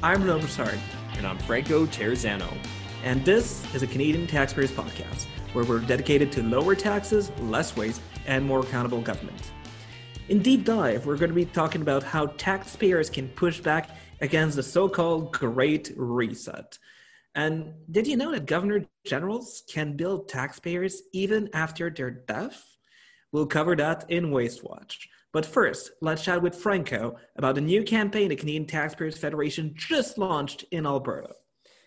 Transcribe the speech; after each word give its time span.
I'm 0.00 0.22
Renaud 0.22 0.38
Brossard. 0.42 0.78
And 1.16 1.26
I'm 1.26 1.36
Franco 1.38 1.84
Terrazzano. 1.84 2.48
And 3.02 3.24
this 3.24 3.64
is 3.74 3.82
a 3.82 3.86
Canadian 3.88 4.28
Taxpayers 4.28 4.70
Podcast, 4.70 5.26
where 5.52 5.64
we're 5.64 5.80
dedicated 5.80 6.30
to 6.32 6.42
lower 6.44 6.76
taxes, 6.76 7.32
less 7.40 7.76
waste, 7.76 8.00
and 8.24 8.44
more 8.44 8.60
accountable 8.60 9.00
government. 9.00 9.50
In 10.28 10.40
Deep 10.40 10.64
Dive, 10.64 11.04
we're 11.04 11.16
going 11.16 11.30
to 11.30 11.34
be 11.34 11.46
talking 11.46 11.82
about 11.82 12.04
how 12.04 12.26
taxpayers 12.26 13.10
can 13.10 13.26
push 13.30 13.58
back 13.58 13.90
against 14.20 14.54
the 14.54 14.62
so 14.62 14.88
called 14.88 15.32
Great 15.32 15.92
Reset. 15.96 16.78
And 17.34 17.74
did 17.90 18.06
you 18.06 18.16
know 18.16 18.30
that 18.30 18.46
governor 18.46 18.86
generals 19.04 19.64
can 19.68 19.96
bill 19.96 20.20
taxpayers 20.20 21.02
even 21.12 21.50
after 21.54 21.90
their 21.90 22.12
death? 22.12 22.62
We'll 23.32 23.46
cover 23.46 23.74
that 23.74 24.08
in 24.08 24.30
Waste 24.30 24.62
Watch. 24.62 25.08
But 25.32 25.44
first, 25.44 25.92
let's 26.00 26.24
chat 26.24 26.40
with 26.40 26.54
Franco 26.54 27.16
about 27.36 27.54
the 27.54 27.60
new 27.60 27.82
campaign 27.82 28.30
the 28.30 28.36
Canadian 28.36 28.66
Taxpayers 28.66 29.18
Federation 29.18 29.74
just 29.76 30.16
launched 30.16 30.64
in 30.70 30.86
Alberta. 30.86 31.34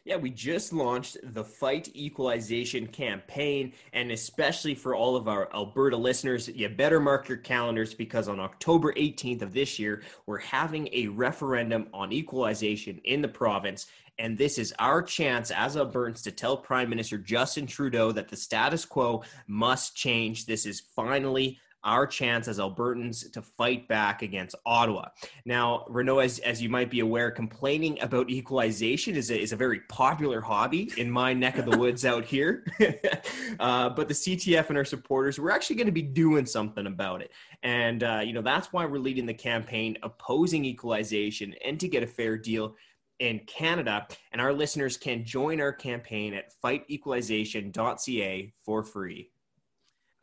Yeah, 0.03 0.17
we 0.17 0.31
just 0.31 0.73
launched 0.73 1.17
the 1.21 1.43
Fight 1.43 1.95
Equalization 1.95 2.87
campaign, 2.87 3.73
and 3.93 4.11
especially 4.11 4.73
for 4.73 4.95
all 4.95 5.15
of 5.15 5.27
our 5.27 5.53
Alberta 5.53 5.95
listeners, 5.95 6.47
you 6.47 6.69
better 6.69 6.99
mark 6.99 7.29
your 7.29 7.37
calendars 7.37 7.93
because 7.93 8.27
on 8.27 8.39
October 8.39 8.93
18th 8.93 9.43
of 9.43 9.53
this 9.53 9.77
year, 9.77 10.01
we're 10.25 10.39
having 10.39 10.89
a 10.91 11.07
referendum 11.07 11.87
on 11.93 12.11
equalization 12.11 12.99
in 13.03 13.21
the 13.21 13.27
province. 13.27 13.87
And 14.17 14.35
this 14.35 14.57
is 14.57 14.73
our 14.79 15.03
chance 15.03 15.51
as 15.51 15.75
Albertans 15.75 16.23
to 16.23 16.31
tell 16.31 16.57
Prime 16.57 16.89
Minister 16.89 17.19
Justin 17.19 17.67
Trudeau 17.67 18.11
that 18.11 18.27
the 18.27 18.35
status 18.35 18.85
quo 18.85 19.23
must 19.47 19.95
change. 19.95 20.47
This 20.47 20.65
is 20.65 20.79
finally 20.79 21.59
our 21.83 22.05
chance 22.05 22.47
as 22.47 22.59
Albertans 22.59 23.31
to 23.31 23.41
fight 23.41 23.87
back 23.87 24.21
against 24.21 24.55
Ottawa. 24.65 25.09
Now, 25.45 25.85
Renaud, 25.89 26.19
as, 26.19 26.39
as 26.39 26.61
you 26.61 26.69
might 26.69 26.89
be 26.89 26.99
aware, 26.99 27.31
complaining 27.31 28.01
about 28.01 28.29
equalization 28.29 29.15
is 29.15 29.31
a, 29.31 29.39
is 29.39 29.51
a 29.51 29.55
very 29.55 29.81
popular 29.89 30.41
hobby 30.41 30.91
in 30.97 31.09
my 31.09 31.33
neck 31.33 31.57
of 31.57 31.65
the 31.65 31.77
woods 31.77 32.05
out 32.05 32.25
here. 32.25 32.65
uh, 33.59 33.89
but 33.89 34.07
the 34.07 34.13
CTF 34.13 34.69
and 34.69 34.77
our 34.77 34.85
supporters, 34.85 35.39
we're 35.39 35.51
actually 35.51 35.75
going 35.75 35.87
to 35.87 35.91
be 35.91 36.01
doing 36.01 36.45
something 36.45 36.85
about 36.85 37.21
it. 37.21 37.31
And, 37.63 38.03
uh, 38.03 38.21
you 38.23 38.33
know, 38.33 38.41
that's 38.41 38.71
why 38.71 38.85
we're 38.85 38.99
leading 38.99 39.25
the 39.25 39.33
campaign 39.33 39.97
opposing 40.03 40.65
equalization 40.65 41.55
and 41.65 41.79
to 41.79 41.87
get 41.87 42.03
a 42.03 42.07
fair 42.07 42.37
deal 42.37 42.75
in 43.19 43.39
Canada. 43.47 44.07
And 44.31 44.41
our 44.41 44.51
listeners 44.51 44.97
can 44.97 45.23
join 45.23 45.61
our 45.61 45.71
campaign 45.71 46.33
at 46.33 46.51
fightequalization.ca 46.63 48.53
for 48.65 48.83
free. 48.83 49.29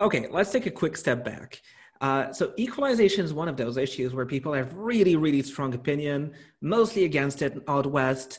Okay, 0.00 0.28
let's 0.30 0.52
take 0.52 0.66
a 0.66 0.70
quick 0.70 0.96
step 0.96 1.24
back. 1.24 1.60
Uh, 2.00 2.32
so 2.32 2.52
equalization 2.56 3.24
is 3.24 3.34
one 3.34 3.48
of 3.48 3.56
those 3.56 3.77
issues 3.77 4.14
where 4.14 4.27
people 4.27 4.52
have 4.52 4.72
really, 4.74 5.16
really 5.16 5.42
strong 5.42 5.74
opinion, 5.74 6.32
mostly 6.60 7.04
against 7.04 7.42
it 7.42 7.58
out 7.66 7.86
west, 7.86 8.38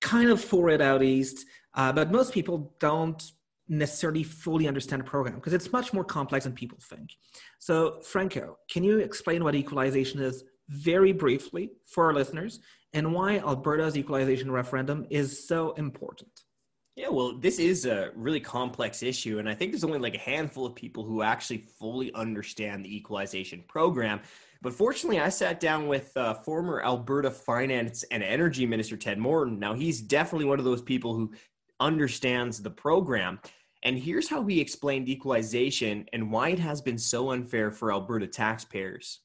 kind 0.00 0.30
of 0.30 0.42
for 0.42 0.70
it 0.70 0.80
out 0.80 1.02
east, 1.02 1.44
uh, 1.74 1.92
but 1.92 2.10
most 2.10 2.32
people 2.32 2.74
don't 2.80 3.32
necessarily 3.68 4.22
fully 4.22 4.66
understand 4.66 5.00
the 5.00 5.04
program 5.04 5.34
because 5.34 5.52
it's 5.52 5.72
much 5.72 5.92
more 5.92 6.04
complex 6.04 6.44
than 6.44 6.54
people 6.54 6.78
think. 6.80 7.10
So, 7.58 8.00
Franco, 8.00 8.58
can 8.70 8.82
you 8.82 8.98
explain 8.98 9.44
what 9.44 9.54
equalization 9.54 10.22
is 10.22 10.44
very 10.68 11.12
briefly 11.12 11.72
for 11.84 12.06
our 12.06 12.14
listeners 12.14 12.60
and 12.94 13.12
why 13.12 13.38
Alberta's 13.38 13.98
equalization 13.98 14.50
referendum 14.50 15.06
is 15.10 15.46
so 15.46 15.72
important? 15.72 16.45
Yeah, 16.96 17.10
well, 17.10 17.34
this 17.34 17.58
is 17.58 17.84
a 17.84 18.10
really 18.14 18.40
complex 18.40 19.02
issue, 19.02 19.38
and 19.38 19.46
I 19.50 19.54
think 19.54 19.70
there's 19.70 19.84
only 19.84 19.98
like 19.98 20.14
a 20.14 20.18
handful 20.18 20.64
of 20.64 20.74
people 20.74 21.04
who 21.04 21.20
actually 21.20 21.58
fully 21.78 22.10
understand 22.14 22.82
the 22.82 22.96
equalization 22.96 23.62
program. 23.68 24.20
But 24.62 24.72
fortunately, 24.72 25.20
I 25.20 25.28
sat 25.28 25.60
down 25.60 25.88
with 25.88 26.16
uh, 26.16 26.32
former 26.32 26.82
Alberta 26.82 27.30
Finance 27.30 28.02
and 28.04 28.22
Energy 28.22 28.64
Minister 28.64 28.96
Ted 28.96 29.18
Morton. 29.18 29.58
Now, 29.58 29.74
he's 29.74 30.00
definitely 30.00 30.46
one 30.46 30.58
of 30.58 30.64
those 30.64 30.80
people 30.80 31.12
who 31.14 31.32
understands 31.80 32.62
the 32.62 32.70
program. 32.70 33.40
And 33.82 33.98
here's 33.98 34.30
how 34.30 34.42
he 34.46 34.58
explained 34.58 35.10
equalization 35.10 36.08
and 36.14 36.32
why 36.32 36.48
it 36.48 36.58
has 36.58 36.80
been 36.80 36.96
so 36.96 37.32
unfair 37.32 37.70
for 37.70 37.92
Alberta 37.92 38.26
taxpayers. 38.26 39.20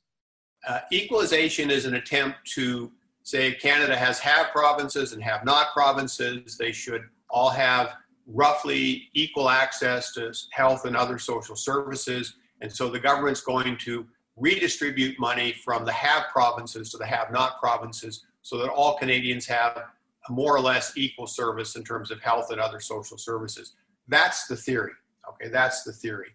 Uh, 0.68 0.82
equalization 0.92 1.72
is 1.72 1.86
an 1.86 1.96
attempt 1.96 2.40
to 2.56 2.92
say 3.24 3.54
Canada 3.54 3.96
has 3.96 4.20
have 4.20 4.52
provinces 4.52 5.14
and 5.14 5.24
have 5.24 5.46
not 5.46 5.72
provinces. 5.74 6.58
They 6.58 6.74
should 6.74 7.04
all 7.32 7.50
have 7.50 7.96
roughly 8.28 9.10
equal 9.14 9.50
access 9.50 10.14
to 10.14 10.34
health 10.52 10.86
and 10.86 10.96
other 10.96 11.18
social 11.18 11.56
services. 11.56 12.36
And 12.62 12.72
so 12.72 12.90
the 12.90 13.00
government's 13.00 13.42
going 13.42 13.78
to 13.80 14.06
redistribute 14.38 15.20
money 15.20 15.54
from 15.64 15.86
the 15.86 15.92
have 15.92 16.26
provinces 16.30 16.92
to 16.92 16.98
the 16.98 17.06
have 17.06 17.32
not 17.32 17.60
provinces 17.60 18.26
so 18.42 18.58
that 18.58 18.70
all 18.70 18.98
Canadians 18.98 19.46
have 19.48 19.78
a 19.78 20.32
more 20.32 20.56
or 20.56 20.60
less 20.60 20.94
equal 20.96 21.28
service 21.28 21.76
in 21.76 21.84
terms 21.84 22.12
of 22.12 22.22
health 22.22 22.52
and 22.52 22.60
other 22.60 22.80
social 22.80 23.18
services. 23.18 23.74
That's 24.08 24.48
the 24.48 24.56
theory. 24.56 24.94
Okay, 25.30 25.50
that's 25.50 25.84
the 25.84 25.94
theory. 25.94 26.30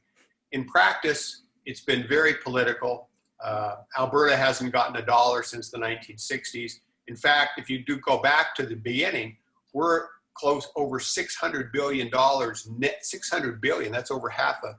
In 0.53 0.65
practice, 0.65 1.43
it's 1.65 1.81
been 1.81 2.07
very 2.07 2.35
political. 2.35 3.09
Uh, 3.43 3.77
Alberta 3.99 4.37
hasn't 4.37 4.73
gotten 4.73 4.97
a 4.97 5.03
dollar 5.05 5.43
since 5.43 5.71
the 5.71 5.79
1960s. 5.79 6.81
In 7.09 7.17
fact, 7.17 7.59
if 7.59 7.69
you 7.69 7.85
do 7.85 7.99
go 7.99 8.21
back 8.21 8.55
to 8.57 8.65
the 8.65 8.75
beginning, 8.75 9.37
we're 9.73 10.07
close 10.37 10.69
over 10.77 10.99
600 11.01 11.73
billion 11.73 12.11
dollars 12.11 12.69
net 12.79 12.99
600 13.03 13.61
billion 13.61 13.93
that's 13.93 14.11
over 14.11 14.29
half 14.29 14.63
a 14.65 14.77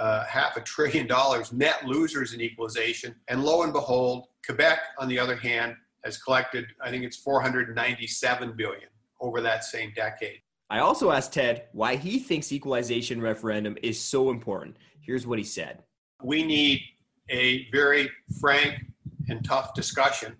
uh, 0.00 0.24
half 0.24 0.56
a 0.56 0.60
trillion 0.62 1.06
dollars 1.06 1.52
net 1.52 1.84
losers 1.86 2.32
in 2.32 2.40
equalization. 2.40 3.14
And 3.28 3.44
lo 3.44 3.62
and 3.62 3.72
behold 3.72 4.26
quebec 4.44 4.78
on 4.98 5.08
the 5.08 5.18
other 5.18 5.36
hand 5.36 5.76
has 6.04 6.18
collected 6.18 6.66
i 6.80 6.90
think 6.90 7.04
it's 7.04 7.16
497 7.16 8.54
billion 8.56 8.88
over 9.20 9.40
that 9.40 9.64
same 9.64 9.92
decade. 9.94 10.40
I 10.68 10.80
also 10.80 11.10
asked 11.10 11.34
ted 11.34 11.64
why 11.72 11.96
he 11.96 12.18
thinks 12.18 12.50
equalization 12.50 13.20
referendum 13.20 13.76
is 13.82 14.00
so 14.00 14.30
important. 14.30 14.76
Here's 15.00 15.26
what 15.26 15.38
he 15.38 15.44
said. 15.44 15.82
We 16.22 16.42
need 16.42 16.80
a 17.28 17.68
very 17.70 18.10
frank 18.40 18.82
and 19.28 19.44
tough 19.44 19.74
discussion 19.74 20.36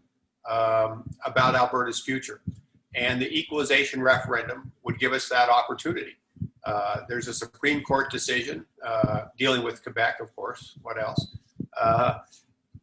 um, 0.50 1.05
about 1.25 1.55
alberta's 1.55 2.00
future 2.00 2.41
and 2.95 3.21
the 3.21 3.31
equalization 3.39 4.03
referendum 4.03 4.73
would 4.85 4.99
give 4.99 5.13
us 5.13 5.29
that 5.29 5.49
opportunity. 5.49 6.17
Uh, 6.65 6.99
there's 7.09 7.29
a 7.29 7.35
Supreme 7.35 7.83
Court 7.83 8.11
decision 8.11 8.65
uh, 8.85 9.25
dealing 9.37 9.63
with 9.63 9.83
Quebec, 9.83 10.21
of 10.21 10.35
course. 10.37 10.79
What 10.83 11.01
else? 11.01 11.37
Uh, 11.81 12.19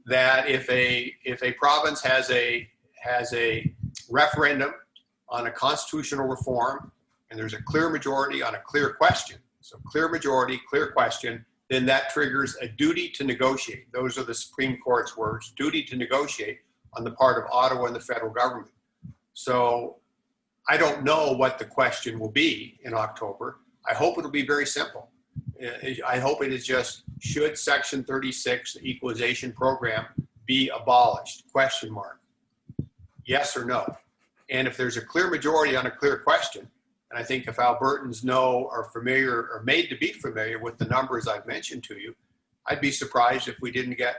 that 0.05 0.49
if 0.49 0.69
a 0.69 1.13
if 1.23 1.41
a 1.43 1.53
province 1.53 2.01
has 2.01 2.29
a 2.31 2.67
has 3.01 3.31
a 3.33 3.73
referendum 4.09 4.73
on 5.29 5.47
a 5.47 5.51
constitutional 5.51 6.27
reform, 6.27 6.91
and 7.29 7.39
there's 7.39 7.53
a 7.53 7.61
clear 7.61 7.89
majority 7.89 8.41
on 8.41 8.55
a 8.55 8.59
clear 8.59 8.93
question, 8.93 9.37
so 9.61 9.77
clear 9.85 10.09
majority, 10.09 10.59
clear 10.69 10.91
question, 10.91 11.45
then 11.69 11.85
that 11.85 12.09
triggers 12.09 12.57
a 12.61 12.67
duty 12.67 13.09
to 13.09 13.23
negotiate. 13.23 13.91
Those 13.93 14.17
are 14.17 14.23
the 14.23 14.33
Supreme 14.33 14.77
Court's 14.79 15.15
words: 15.15 15.53
duty 15.55 15.83
to 15.83 15.95
negotiate 15.95 16.59
on 16.93 17.03
the 17.03 17.11
part 17.11 17.41
of 17.41 17.49
Ottawa 17.51 17.85
and 17.85 17.95
the 17.95 17.99
federal 18.01 18.33
government. 18.33 18.71
So 19.33 19.98
I 20.69 20.77
don't 20.77 21.03
know 21.03 21.31
what 21.31 21.57
the 21.57 21.65
question 21.65 22.19
will 22.19 22.29
be 22.29 22.79
in 22.83 22.93
October. 22.93 23.57
I 23.89 23.95
hope 23.95 24.19
it'll 24.19 24.29
be 24.29 24.45
very 24.45 24.67
simple. 24.67 25.09
I 26.07 26.19
hope 26.19 26.43
it 26.43 26.53
is 26.53 26.65
just 26.65 27.03
should 27.19 27.57
Section 27.57 28.03
36, 28.03 28.75
the 28.75 28.87
equalization 28.87 29.51
program, 29.51 30.05
be 30.45 30.69
abolished? 30.69 31.45
Question 31.51 31.91
mark. 31.91 32.19
Yes 33.25 33.57
or 33.57 33.65
no? 33.65 33.83
And 34.51 34.67
if 34.67 34.77
there's 34.77 34.95
a 34.95 35.01
clear 35.01 35.29
majority 35.29 35.75
on 35.75 35.87
a 35.87 35.91
clear 35.91 36.19
question, 36.19 36.67
and 37.09 37.19
I 37.19 37.23
think 37.23 37.47
if 37.47 37.55
Albertans 37.57 38.23
know 38.23 38.69
or 38.71 38.91
familiar 38.91 39.33
or 39.33 39.63
made 39.65 39.89
to 39.89 39.97
be 39.97 40.13
familiar 40.13 40.59
with 40.59 40.77
the 40.77 40.85
numbers 40.85 41.27
I've 41.27 41.47
mentioned 41.47 41.83
to 41.85 41.95
you, 41.95 42.15
I'd 42.67 42.79
be 42.79 42.91
surprised 42.91 43.47
if 43.47 43.55
we 43.59 43.71
didn't 43.71 43.97
get 43.97 44.17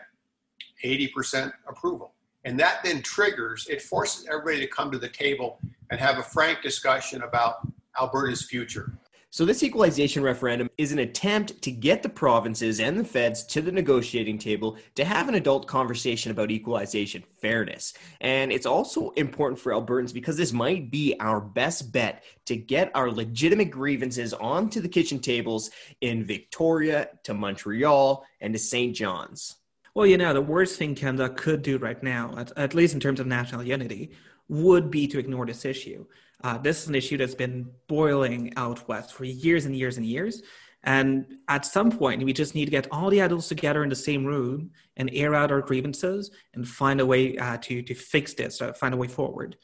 80% 0.85 1.53
approval. 1.69 2.15
And 2.45 2.59
that 2.59 2.81
then 2.83 3.03
triggers, 3.03 3.67
it 3.69 3.83
forces 3.83 4.27
everybody 4.27 4.61
to 4.61 4.67
come 4.67 4.91
to 4.91 4.99
the 4.99 5.09
table 5.09 5.59
and 5.91 6.01
have 6.01 6.19
a 6.19 6.23
frank 6.23 6.63
discussion 6.63 7.23
about 7.23 7.67
Alberta's 7.99 8.45
future. 8.45 8.93
So, 9.33 9.45
this 9.45 9.63
equalization 9.63 10.25
referendum 10.25 10.69
is 10.77 10.91
an 10.91 10.99
attempt 10.99 11.63
to 11.63 11.71
get 11.71 12.03
the 12.03 12.09
provinces 12.09 12.81
and 12.81 12.99
the 12.99 13.05
feds 13.05 13.45
to 13.47 13.63
the 13.63 13.71
negotiating 13.71 14.39
table 14.39 14.77
to 14.97 15.05
have 15.05 15.29
an 15.29 15.37
adult 15.37 15.69
conversation 15.69 16.33
about 16.33 16.51
equalization 16.51 17.23
fairness. 17.41 17.95
And 18.21 18.51
it's 18.51 18.67
also 18.67 19.11
important 19.11 19.61
for 19.61 19.71
Albertans 19.71 20.13
because 20.13 20.37
this 20.37 20.53
might 20.53 20.91
be 20.91 21.15
our 21.21 21.41
best 21.41 21.93
bet 21.93 22.25
to 22.47 22.57
get 22.57 22.91
our 22.97 23.09
legitimate 23.09 23.71
grievances 23.71 24.35
onto 24.35 24.81
the 24.81 24.89
kitchen 24.89 25.21
tables 25.21 25.71
in 26.01 26.25
Victoria, 26.25 27.11
to 27.23 27.33
Montreal, 27.33 28.27
and 28.41 28.53
to 28.53 28.59
St. 28.59 28.97
John's. 28.97 29.60
Well, 29.95 30.07
you 30.07 30.17
know, 30.17 30.33
the 30.33 30.41
worst 30.41 30.79
thing 30.79 30.95
Canada 30.95 31.29
could 31.29 31.63
do 31.63 31.79
right 31.79 32.01
now, 32.03 32.35
at, 32.37 32.57
at 32.57 32.75
least 32.75 32.95
in 32.95 33.01
terms 33.01 33.21
of 33.21 33.27
national 33.27 33.65
unity, 33.65 34.11
would 34.49 34.91
be 34.91 35.07
to 35.09 35.19
ignore 35.19 35.47
this 35.47 35.65
issue. 35.65 36.07
Uh, 36.43 36.59
this 36.59 36.83
is 36.83 36.89
an 36.89 36.95
issue 36.95 37.17
that's 37.17 37.35
been 37.35 37.71
boiling 37.89 38.53
out 38.57 38.89
west 38.89 39.13
for 39.13 39.25
years 39.25 39.67
and 39.67 39.77
years 39.77 39.97
and 39.97 40.07
years. 40.07 40.43
And 40.83 41.27
at 41.49 41.67
some 41.67 41.91
point, 41.91 42.23
we 42.25 42.33
just 42.33 42.55
need 42.55 42.65
to 42.65 42.71
get 42.71 42.87
all 42.91 43.11
the 43.11 43.21
adults 43.21 43.49
together 43.49 43.83
in 43.83 43.91
the 43.91 43.97
same 43.97 44.25
room 44.25 44.71
and 44.97 45.11
air 45.13 45.35
out 45.35 45.53
our 45.53 45.61
grievances 45.61 46.31
and 46.55 46.67
find 46.67 47.01
a 47.01 47.07
way 47.07 47.37
uh, 47.37 47.59
to, 47.59 47.83
to 47.83 47.95
fix 47.95 48.33
this, 48.35 48.63
uh, 48.63 48.73
find 48.73 48.95
a 48.95 48.97
way 48.97 49.09
forward. 49.09 49.57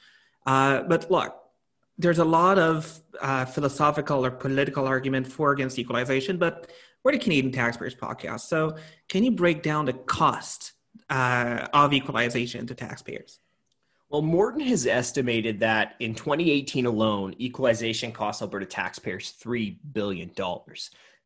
Uh, 0.44 0.82
but 0.82 1.10
look, 1.10 1.34
there's 1.98 2.18
a 2.18 2.24
lot 2.24 2.58
of 2.58 3.00
uh, 3.22 3.46
philosophical 3.46 4.24
or 4.24 4.30
political 4.30 4.86
argument 4.86 5.26
for 5.26 5.52
against 5.52 5.78
equalization, 5.78 6.36
but 6.36 6.70
we're 7.06 7.12
the 7.12 7.18
Canadian 7.18 7.52
Taxpayers 7.52 7.94
Podcast. 7.94 8.40
So, 8.40 8.76
can 9.08 9.22
you 9.22 9.30
break 9.30 9.62
down 9.62 9.84
the 9.84 9.92
cost 9.92 10.72
uh, 11.08 11.68
of 11.72 11.92
equalization 11.92 12.66
to 12.66 12.74
taxpayers? 12.74 13.38
Well, 14.08 14.22
Morton 14.22 14.62
has 14.62 14.88
estimated 14.88 15.60
that 15.60 15.94
in 16.00 16.16
2018 16.16 16.84
alone, 16.84 17.36
equalization 17.38 18.10
cost 18.10 18.42
Alberta 18.42 18.66
taxpayers 18.66 19.34
$3 19.40 19.76
billion. 19.92 20.32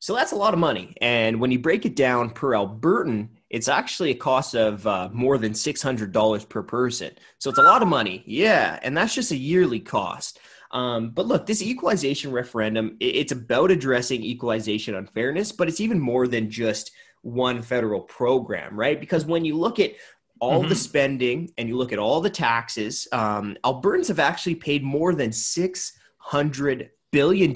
So 0.00 0.15
that's 0.15 0.32
a 0.32 0.37
lot 0.37 0.53
of 0.53 0.61
money. 0.61 0.94
And 1.00 1.41
when 1.41 1.50
you 1.50 1.59
break 1.59 1.87
it 1.87 1.97
down 1.97 2.29
per 2.29 2.50
Albertan, 2.50 3.29
it's 3.49 3.69
actually 3.69 4.11
a 4.11 4.15
cost 4.15 4.55
of 4.55 4.87
uh, 4.87 5.09
more 5.15 5.38
than 5.38 5.53
$600 5.53 6.49
per 6.50 6.62
person. 6.62 7.12
So 7.38 7.49
it's 7.49 7.59
a 7.59 7.62
lot 7.62 7.81
of 7.81 7.88
money. 7.88 8.23
Yeah. 8.27 8.79
And 8.82 8.94
that's 8.94 9.15
just 9.15 9.31
a 9.31 9.37
yearly 9.37 9.81
cost. 9.81 10.41
Um, 10.72 11.11
but 11.11 11.26
look, 11.26 11.46
this 11.46 11.62
equalization 11.62 12.31
referendum, 12.31 12.96
it's 13.00 13.32
about 13.32 13.70
addressing 13.70 14.22
equalization 14.22 14.94
unfairness, 14.94 15.52
but 15.52 15.69
it's 15.69 15.81
even 15.81 15.99
more 15.99 16.28
than 16.28 16.50
just 16.50 16.93
one 17.22 17.62
federal 17.62 18.02
program, 18.02 18.78
right? 18.78 18.99
Because 18.99 19.25
when 19.25 19.44
you 19.44 19.56
look 19.56 19.78
at 19.78 19.93
all 20.40 20.61
mm-hmm. 20.61 20.69
the 20.69 20.76
spending 20.76 21.52
and 21.58 21.69
you 21.69 21.76
look 21.76 21.93
at 21.93 21.99
all 21.99 22.20
the 22.20 22.31
taxes, 22.31 23.08
um, 23.12 23.56
Albertans 23.64 24.08
have 24.08 24.20
actually 24.20 24.55
paid 24.55 24.82
more 24.82 25.14
than 25.14 25.31
$600 25.31 26.88
billion 27.11 27.55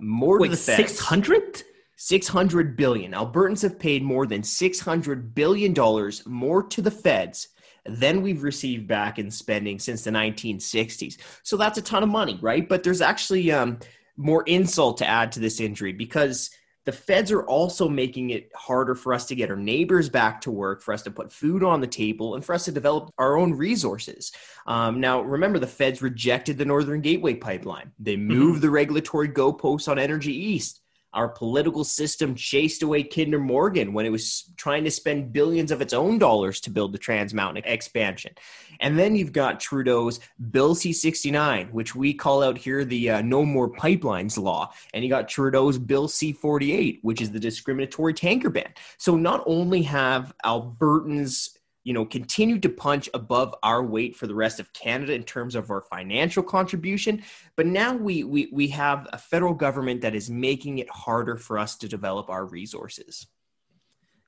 more 0.00 0.40
Wait, 0.40 0.48
to 0.48 0.50
the 0.50 0.56
feds. 0.56 0.76
600? 0.76 1.62
600 1.96 2.76
billion. 2.76 3.12
Albertans 3.12 3.62
have 3.62 3.78
paid 3.78 4.02
more 4.02 4.26
than 4.26 4.42
600 4.42 5.34
billion 5.34 5.72
dollars 5.72 6.26
more 6.26 6.62
to 6.64 6.82
the 6.82 6.90
feds 6.90 7.48
than 7.86 8.22
we've 8.22 8.42
received 8.42 8.86
back 8.86 9.18
in 9.18 9.30
spending 9.30 9.78
since 9.78 10.04
the 10.04 10.10
1960s. 10.10 11.18
So 11.42 11.56
that's 11.56 11.78
a 11.78 11.82
ton 11.82 12.02
of 12.02 12.08
money, 12.08 12.38
right? 12.40 12.68
But 12.68 12.82
there's 12.82 13.00
actually 13.00 13.52
um, 13.52 13.78
more 14.16 14.42
insult 14.44 14.98
to 14.98 15.06
add 15.06 15.32
to 15.32 15.40
this 15.40 15.60
injury 15.60 15.92
because 15.92 16.50
the 16.84 16.92
feds 16.92 17.32
are 17.32 17.44
also 17.44 17.88
making 17.88 18.30
it 18.30 18.50
harder 18.54 18.94
for 18.94 19.14
us 19.14 19.26
to 19.26 19.34
get 19.34 19.50
our 19.50 19.56
neighbors 19.56 20.08
back 20.08 20.42
to 20.42 20.50
work, 20.50 20.82
for 20.82 20.92
us 20.92 21.02
to 21.02 21.10
put 21.10 21.32
food 21.32 21.64
on 21.64 21.80
the 21.80 21.86
table, 21.86 22.34
and 22.34 22.44
for 22.44 22.54
us 22.54 22.66
to 22.66 22.72
develop 22.72 23.10
our 23.16 23.38
own 23.38 23.54
resources. 23.54 24.32
Um, 24.66 25.00
now, 25.00 25.22
remember, 25.22 25.58
the 25.58 25.66
feds 25.66 26.02
rejected 26.02 26.58
the 26.58 26.66
Northern 26.66 27.00
Gateway 27.00 27.34
pipeline. 27.34 27.92
They 27.98 28.16
mm-hmm. 28.16 28.28
moved 28.28 28.52
mm-hmm. 28.56 28.60
the 28.62 28.70
regulatory 28.70 29.28
goalposts 29.28 29.88
on 29.88 29.98
Energy 29.98 30.34
East. 30.34 30.80
Our 31.14 31.28
political 31.28 31.84
system 31.84 32.34
chased 32.34 32.82
away 32.82 33.04
Kinder 33.04 33.38
Morgan 33.38 33.92
when 33.92 34.04
it 34.04 34.10
was 34.10 34.52
trying 34.56 34.84
to 34.84 34.90
spend 34.90 35.32
billions 35.32 35.70
of 35.70 35.80
its 35.80 35.92
own 35.92 36.18
dollars 36.18 36.60
to 36.62 36.70
build 36.70 36.92
the 36.92 36.98
Trans 36.98 37.32
Mountain 37.32 37.62
expansion. 37.64 38.34
And 38.80 38.98
then 38.98 39.14
you've 39.14 39.32
got 39.32 39.60
Trudeau's 39.60 40.20
Bill 40.50 40.74
C 40.74 40.92
69, 40.92 41.68
which 41.68 41.94
we 41.94 42.12
call 42.12 42.42
out 42.42 42.58
here 42.58 42.84
the 42.84 43.10
uh, 43.10 43.22
No 43.22 43.44
More 43.44 43.70
Pipelines 43.70 44.36
law. 44.36 44.72
And 44.92 45.04
you 45.04 45.08
got 45.08 45.28
Trudeau's 45.28 45.78
Bill 45.78 46.08
C 46.08 46.32
48, 46.32 46.98
which 47.02 47.20
is 47.20 47.30
the 47.30 47.40
discriminatory 47.40 48.12
tanker 48.12 48.50
ban. 48.50 48.74
So 48.98 49.16
not 49.16 49.44
only 49.46 49.82
have 49.82 50.34
Albertans 50.44 51.56
you 51.84 51.92
know, 51.92 52.04
continued 52.04 52.62
to 52.62 52.68
punch 52.68 53.08
above 53.14 53.54
our 53.62 53.84
weight 53.84 54.16
for 54.16 54.26
the 54.26 54.34
rest 54.34 54.58
of 54.58 54.72
Canada 54.72 55.12
in 55.12 55.22
terms 55.22 55.54
of 55.54 55.70
our 55.70 55.82
financial 55.82 56.42
contribution. 56.42 57.22
But 57.56 57.66
now 57.66 57.94
we, 57.94 58.24
we, 58.24 58.48
we 58.50 58.68
have 58.68 59.06
a 59.12 59.18
federal 59.18 59.54
government 59.54 60.00
that 60.00 60.14
is 60.14 60.30
making 60.30 60.78
it 60.78 60.88
harder 60.88 61.36
for 61.36 61.58
us 61.58 61.76
to 61.76 61.88
develop 61.88 62.30
our 62.30 62.46
resources. 62.46 63.26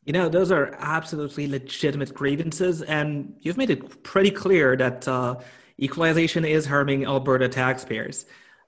You 0.04 0.12
know, 0.12 0.28
those 0.28 0.52
are 0.52 0.76
absolutely 0.78 1.48
legitimate 1.48 2.14
grievances, 2.14 2.82
and 2.82 3.34
you've 3.40 3.56
made 3.56 3.70
it 3.70 4.04
pretty 4.04 4.30
clear 4.30 4.76
that 4.76 5.08
uh, 5.08 5.36
equalization 5.80 6.44
is 6.44 6.66
harming 6.66 7.06
Alberta 7.06 7.48
taxpayers. 7.48 8.26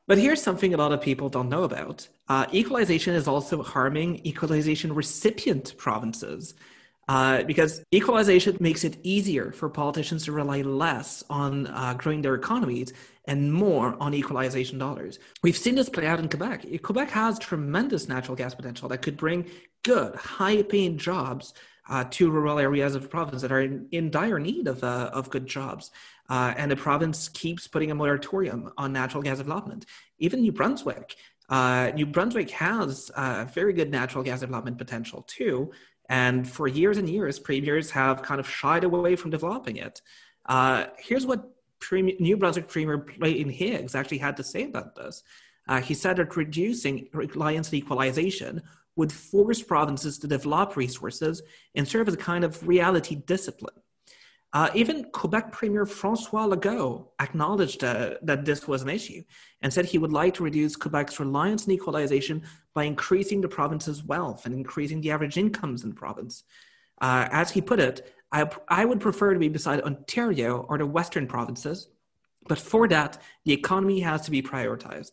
But 0.08 0.19
here's 0.19 0.43
something 0.43 0.73
a 0.73 0.79
lot 0.79 0.93
of 0.93 1.02
people 1.02 1.29
don't 1.29 1.50
know 1.50 1.64
about 1.64 2.08
uh, 2.29 2.46
equalization 2.52 3.14
is 3.14 3.29
also 3.29 3.62
harming 3.62 4.26
equalization 4.26 4.94
recipient 4.94 5.76
provinces. 5.76 6.55
Uh, 7.08 7.43
because 7.44 7.82
equalization 7.94 8.55
makes 8.60 8.84
it 8.84 8.99
easier 9.02 9.50
for 9.50 9.70
politicians 9.70 10.26
to 10.26 10.32
rely 10.32 10.60
less 10.60 11.25
on 11.31 11.66
uh, 11.69 11.94
growing 11.94 12.20
their 12.20 12.34
economies 12.34 12.93
and 13.25 13.50
more 13.52 13.96
on 13.99 14.12
equalization 14.12 14.78
dollars. 14.78 15.19
We've 15.43 15.56
seen 15.56 15.75
this 15.75 15.88
play 15.88 16.06
out 16.06 16.19
in 16.19 16.28
Quebec. 16.28 16.66
Quebec 16.82 17.10
has 17.10 17.38
tremendous 17.38 18.08
natural 18.08 18.37
gas 18.37 18.55
potential 18.55 18.90
that 18.90 19.00
could 19.00 19.16
bring 19.16 19.46
good, 19.84 20.14
high 20.16 20.62
paying 20.62 20.99
jobs 20.99 21.55
uh, 21.88 22.05
to 22.10 22.31
rural 22.31 22.58
areas 22.58 22.94
of 22.94 23.02
the 23.02 23.08
province 23.08 23.40
that 23.40 23.52
are 23.52 23.62
in, 23.62 23.87
in 23.90 24.11
dire 24.11 24.38
need 24.38 24.69
of, 24.69 24.84
uh, 24.84 25.11
of 25.14 25.31
good 25.31 25.46
jobs. 25.46 25.90
Uh, 26.28 26.52
and 26.58 26.70
the 26.70 26.76
province 26.76 27.31
keeps 27.31 27.66
putting 27.66 27.90
a 27.90 27.94
moratorium 27.94 28.70
on 28.76 28.93
natural 28.93 29.22
gas 29.22 29.38
development. 29.38 29.87
Even 30.19 30.43
New 30.43 30.52
Brunswick. 30.52 31.16
New 31.50 32.04
Brunswick 32.04 32.50
has 32.50 33.11
very 33.54 33.72
good 33.72 33.90
natural 33.90 34.22
gas 34.22 34.40
development 34.40 34.76
potential 34.76 35.22
too, 35.22 35.72
and 36.08 36.49
for 36.49 36.66
years 36.66 36.96
and 36.99 37.08
years, 37.08 37.38
premiers 37.38 37.90
have 37.90 38.22
kind 38.22 38.40
of 38.40 38.49
shied 38.49 38.84
away 38.84 39.16
from 39.16 39.31
developing 39.31 39.76
it. 39.76 40.00
Uh, 40.46 40.87
here's 40.99 41.26
what 41.26 41.50
New 41.93 42.37
Brunswick 42.37 42.69
Premier 42.69 42.99
Clayton 42.99 43.50
Higgs 43.50 43.94
actually 43.94 44.19
had 44.19 44.37
to 44.38 44.44
say 44.44 44.64
about 44.64 44.94
this. 44.94 45.22
Uh, 45.69 45.81
he 45.81 45.94
said 45.94 46.16
that 46.16 46.34
reducing 46.37 47.08
reliance 47.12 47.69
on 47.69 47.75
equalization 47.75 48.62
would 48.96 49.12
force 49.12 49.62
provinces 49.62 50.19
to 50.19 50.26
develop 50.26 50.76
resources 50.76 51.43
and 51.75 51.87
serve 51.87 52.08
as 52.08 52.14
a 52.14 52.19
kind 52.19 52.43
of 52.43 52.66
reality 52.66 53.14
discipline. 53.14 53.76
Uh, 54.55 54.71
even 54.75 55.05
Quebec 55.12 55.53
Premier 55.53 55.85
Francois 55.85 56.47
Legault 56.47 57.09
acknowledged 57.21 57.85
uh, 57.85 58.15
that 58.23 58.47
this 58.47 58.67
was 58.67 58.81
an 58.81 58.89
issue 58.89 59.23
and 59.61 59.71
said 59.73 59.85
he 59.85 59.99
would 59.99 60.12
like 60.12 60.35
to 60.35 60.43
reduce 60.43 60.75
Quebec's 60.75 61.21
reliance 61.21 61.67
on 61.67 61.73
equalization 61.73 62.43
by 62.73 62.85
increasing 62.85 63.43
the 63.43 63.49
province's 63.49 64.03
wealth 64.03 64.47
and 64.47 64.55
increasing 64.55 65.03
the 65.03 65.11
average 65.11 65.37
incomes 65.37 65.85
in 65.85 65.91
the 65.91 65.97
province. 65.97 66.45
Uh, 67.00 67.29
as 67.31 67.50
he 67.50 67.61
put 67.61 67.79
it, 67.79 68.15
I, 68.33 68.49
I 68.69 68.87
would 68.87 69.00
prefer 69.00 69.35
to 69.35 69.39
be 69.39 69.49
beside 69.49 69.83
Ontario 69.83 70.67
or 70.69 70.79
the 70.79 70.87
Western 70.87 71.27
provinces, 71.27 71.89
but 72.47 72.59
for 72.59 72.89
that, 72.89 73.21
the 73.45 73.53
economy 73.53 74.00
has 74.00 74.23
to 74.23 74.31
be 74.31 74.41
prioritized. 74.41 75.12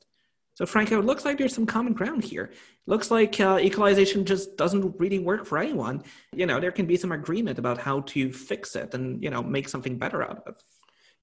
So, 0.55 0.65
Franco, 0.65 0.97
it 0.97 1.05
looks 1.05 1.25
like 1.25 1.37
there's 1.37 1.53
some 1.53 1.65
common 1.65 1.91
ground 1.93 2.23
here. 2.23 2.53
Looks 2.87 3.11
like 3.11 3.39
uh, 3.41 3.59
equalization 3.61 4.25
just 4.25 4.55
doesn't 4.55 4.95
really 4.97 5.19
work 5.19 5.45
for 5.45 5.57
anyone. 5.57 6.03
You 6.33 6.45
know, 6.45 6.61
there 6.61 6.71
can 6.71 6.85
be 6.85 6.95
some 6.95 7.11
agreement 7.11 7.59
about 7.59 7.77
how 7.77 8.01
to 8.01 8.31
fix 8.31 8.75
it 8.77 8.93
and, 8.93 9.21
you 9.21 9.29
know, 9.29 9.43
make 9.43 9.67
something 9.67 9.97
better 9.97 10.23
out 10.23 10.37
of 10.37 10.47
it. 10.47 10.63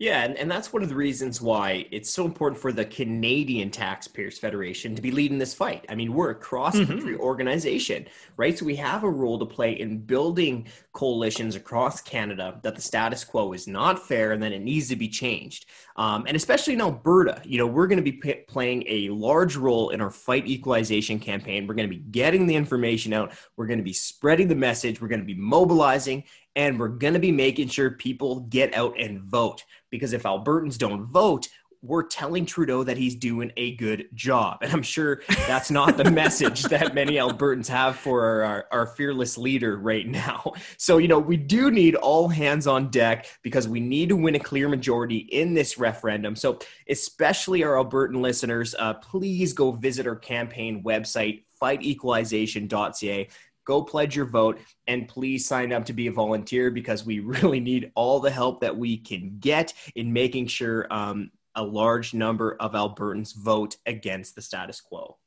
Yeah, 0.03 0.25
and, 0.25 0.37
and 0.37 0.51
that's 0.51 0.73
one 0.73 0.83
of 0.83 0.89
the 0.89 0.97
reasons 0.97 1.41
why 1.41 1.87
it's 1.93 2.11
so 2.11 2.25
important 2.25 2.61
for 2.61 2.73
the 2.73 2.85
Canadian 2.85 3.71
Taxpayers 3.71 4.37
Federation 4.37 4.97
to 4.97 5.01
be 5.01 5.13
leading 5.13 5.39
this 5.39 5.55
fight. 5.55 5.87
I 5.89 5.95
mean, 5.95 6.13
we're 6.13 6.31
a 6.31 6.35
cross 6.35 6.75
country 6.75 7.13
mm-hmm. 7.13 7.23
organization, 7.23 8.09
right? 8.37 8.59
So 8.59 8.67
we 8.67 8.75
have 8.75 9.05
a 9.05 9.09
role 9.09 9.39
to 9.39 9.47
play 9.47 9.79
in 9.79 9.99
building 9.99 10.67
coalitions 10.93 11.55
across 11.55 12.01
Canada 12.01 12.59
that 12.65 12.75
the 12.75 12.83
status 12.83 13.23
quo 13.23 13.53
is 13.53 13.69
not 13.69 14.05
fair 14.05 14.33
and 14.33 14.43
that 14.43 14.51
it 14.51 14.63
needs 14.63 14.89
to 14.89 14.97
be 14.97 15.07
changed. 15.07 15.67
Um, 15.95 16.25
and 16.27 16.37
especially 16.37 16.73
in 16.73 16.81
Alberta, 16.81 17.41
you 17.45 17.59
know, 17.59 17.69
we're 17.69 17.87
going 17.87 17.99
to 17.99 18.03
be 18.03 18.13
p- 18.13 18.43
playing 18.49 18.83
a 18.89 19.09
large 19.11 19.55
role 19.55 19.91
in 19.91 20.01
our 20.01 20.11
fight 20.11 20.49
equalization 20.49 21.21
campaign. 21.21 21.69
We're 21.69 21.75
going 21.75 21.89
to 21.89 21.95
be 21.95 22.03
getting 22.03 22.49
the 22.49 22.57
information 22.57 23.13
out, 23.13 23.35
we're 23.57 23.67
going 23.67 23.79
to 23.79 23.85
be 23.85 23.93
spreading 23.93 24.49
the 24.49 24.57
message, 24.57 25.01
we're 25.01 25.07
going 25.09 25.21
to 25.21 25.27
be 25.27 25.35
mobilizing, 25.35 26.25
and 26.57 26.79
we're 26.79 26.89
going 26.89 27.15
to 27.15 27.21
be 27.21 27.33
making 27.33 27.69
sure 27.69 27.91
people 27.91 28.41
get 28.41 28.75
out 28.75 28.99
and 28.99 29.21
vote. 29.21 29.65
Because 29.91 30.13
if 30.13 30.23
Albertans 30.23 30.79
don't 30.79 31.07
vote, 31.07 31.49
we're 31.85 32.05
telling 32.05 32.47
Trudeau 32.47 32.85
that 32.85 32.97
he's 32.97 33.17
doing 33.17 33.51
a 33.57 33.75
good 33.75 34.09
job. 34.15 34.59
And 34.63 34.73
I'm 34.73 34.83
sure 34.83 35.23
that's 35.49 35.71
not 35.71 35.97
the 35.97 36.11
message 36.11 36.63
that 36.65 36.95
many 36.95 37.15
Albertans 37.15 37.67
have 37.67 37.97
for 37.97 38.45
our, 38.45 38.67
our, 38.71 38.87
fearless 38.87 39.37
leader 39.37 39.77
right 39.77 40.07
now. 40.07 40.53
So, 40.77 40.99
you 40.99 41.09
know, 41.09 41.19
we 41.19 41.37
do 41.37 41.73
need 41.73 41.97
all 41.97 42.29
hands 42.29 42.69
on 42.69 42.91
deck 42.91 43.27
because 43.43 43.67
we 43.67 43.81
need 43.81 44.11
to 44.11 44.17
win 44.17 44.37
a 44.37 44.39
clear 44.39 44.69
majority 44.69 45.19
in 45.19 45.55
this 45.55 45.77
referendum. 45.77 46.37
So, 46.37 46.61
especially 46.89 47.65
our 47.65 47.75
Albertan 47.75 48.21
listeners, 48.21 48.77
uh, 48.79 48.95
please 48.95 49.53
go 49.53 49.73
visit 49.73 50.07
our 50.07 50.17
campaign 50.17 50.85
website, 50.85 51.43
fightequalization.ca 51.61 53.29
go 53.65 53.83
pledge 53.83 54.17
your 54.17 54.27
vote 54.27 54.61
and 54.87 55.09
please 55.09 55.47
sign 55.47 55.73
up 55.73 55.85
to 55.87 55.93
be 55.93 56.07
a 56.07 56.13
volunteer 56.13 56.71
because 56.71 57.05
we 57.05 57.21
really 57.21 57.61
need 57.61 57.93
all 57.95 58.21
the 58.21 58.31
help 58.31 58.61
that 58.61 58.77
we 58.77 58.97
can 58.97 59.37
get 59.41 59.73
in 59.95 60.13
making 60.13 60.47
sure 60.47 60.87
um, 60.93 61.31
a 61.55 61.63
large 61.63 62.15
number 62.15 62.57
of 62.61 62.73
Albertans 62.73 63.35
vote 63.37 63.77
against 63.87 64.35
the 64.35 64.43
status 64.43 64.81
quo. 64.81 65.19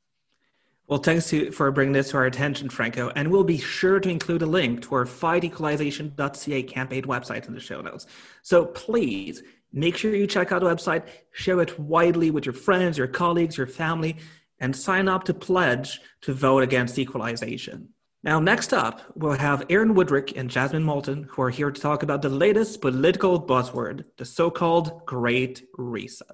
Well, 0.88 1.00
thanks 1.00 1.28
to, 1.30 1.50
for 1.50 1.70
bringing 1.72 1.92
this 1.92 2.10
to 2.10 2.16
our 2.18 2.26
attention, 2.26 2.68
Franco. 2.68 3.10
And 3.16 3.30
we'll 3.30 3.42
be 3.42 3.58
sure 3.58 3.98
to 3.98 4.08
include 4.08 4.42
a 4.42 4.46
link 4.46 4.82
to 4.82 4.94
our 4.94 5.04
fightequalization.ca 5.04 6.62
campaign 6.62 7.02
website 7.02 7.48
in 7.48 7.54
the 7.54 7.60
show 7.60 7.80
notes. 7.80 8.06
So 8.42 8.66
please 8.66 9.42
make 9.72 9.96
sure 9.96 10.14
you 10.14 10.28
check 10.28 10.52
out 10.52 10.60
the 10.60 10.68
website, 10.68 11.02
share 11.32 11.60
it 11.60 11.78
widely 11.78 12.30
with 12.30 12.46
your 12.46 12.52
friends, 12.52 12.98
your 12.98 13.08
colleagues, 13.08 13.56
your 13.56 13.66
family, 13.66 14.16
and 14.60 14.74
sign 14.74 15.08
up 15.08 15.24
to 15.24 15.34
pledge 15.34 16.00
to 16.22 16.32
vote 16.32 16.62
against 16.62 16.98
equalization. 16.98 17.88
Now, 18.26 18.40
next 18.40 18.72
up, 18.72 19.02
we'll 19.14 19.38
have 19.38 19.64
Aaron 19.70 19.94
Wudrick 19.94 20.36
and 20.36 20.50
Jasmine 20.50 20.82
Moulton, 20.82 21.28
who 21.30 21.42
are 21.42 21.50
here 21.50 21.70
to 21.70 21.80
talk 21.80 22.02
about 22.02 22.22
the 22.22 22.28
latest 22.28 22.80
political 22.80 23.40
buzzword, 23.40 24.02
the 24.16 24.24
so 24.24 24.50
called 24.50 25.06
Great 25.06 25.62
Reset. 25.78 26.26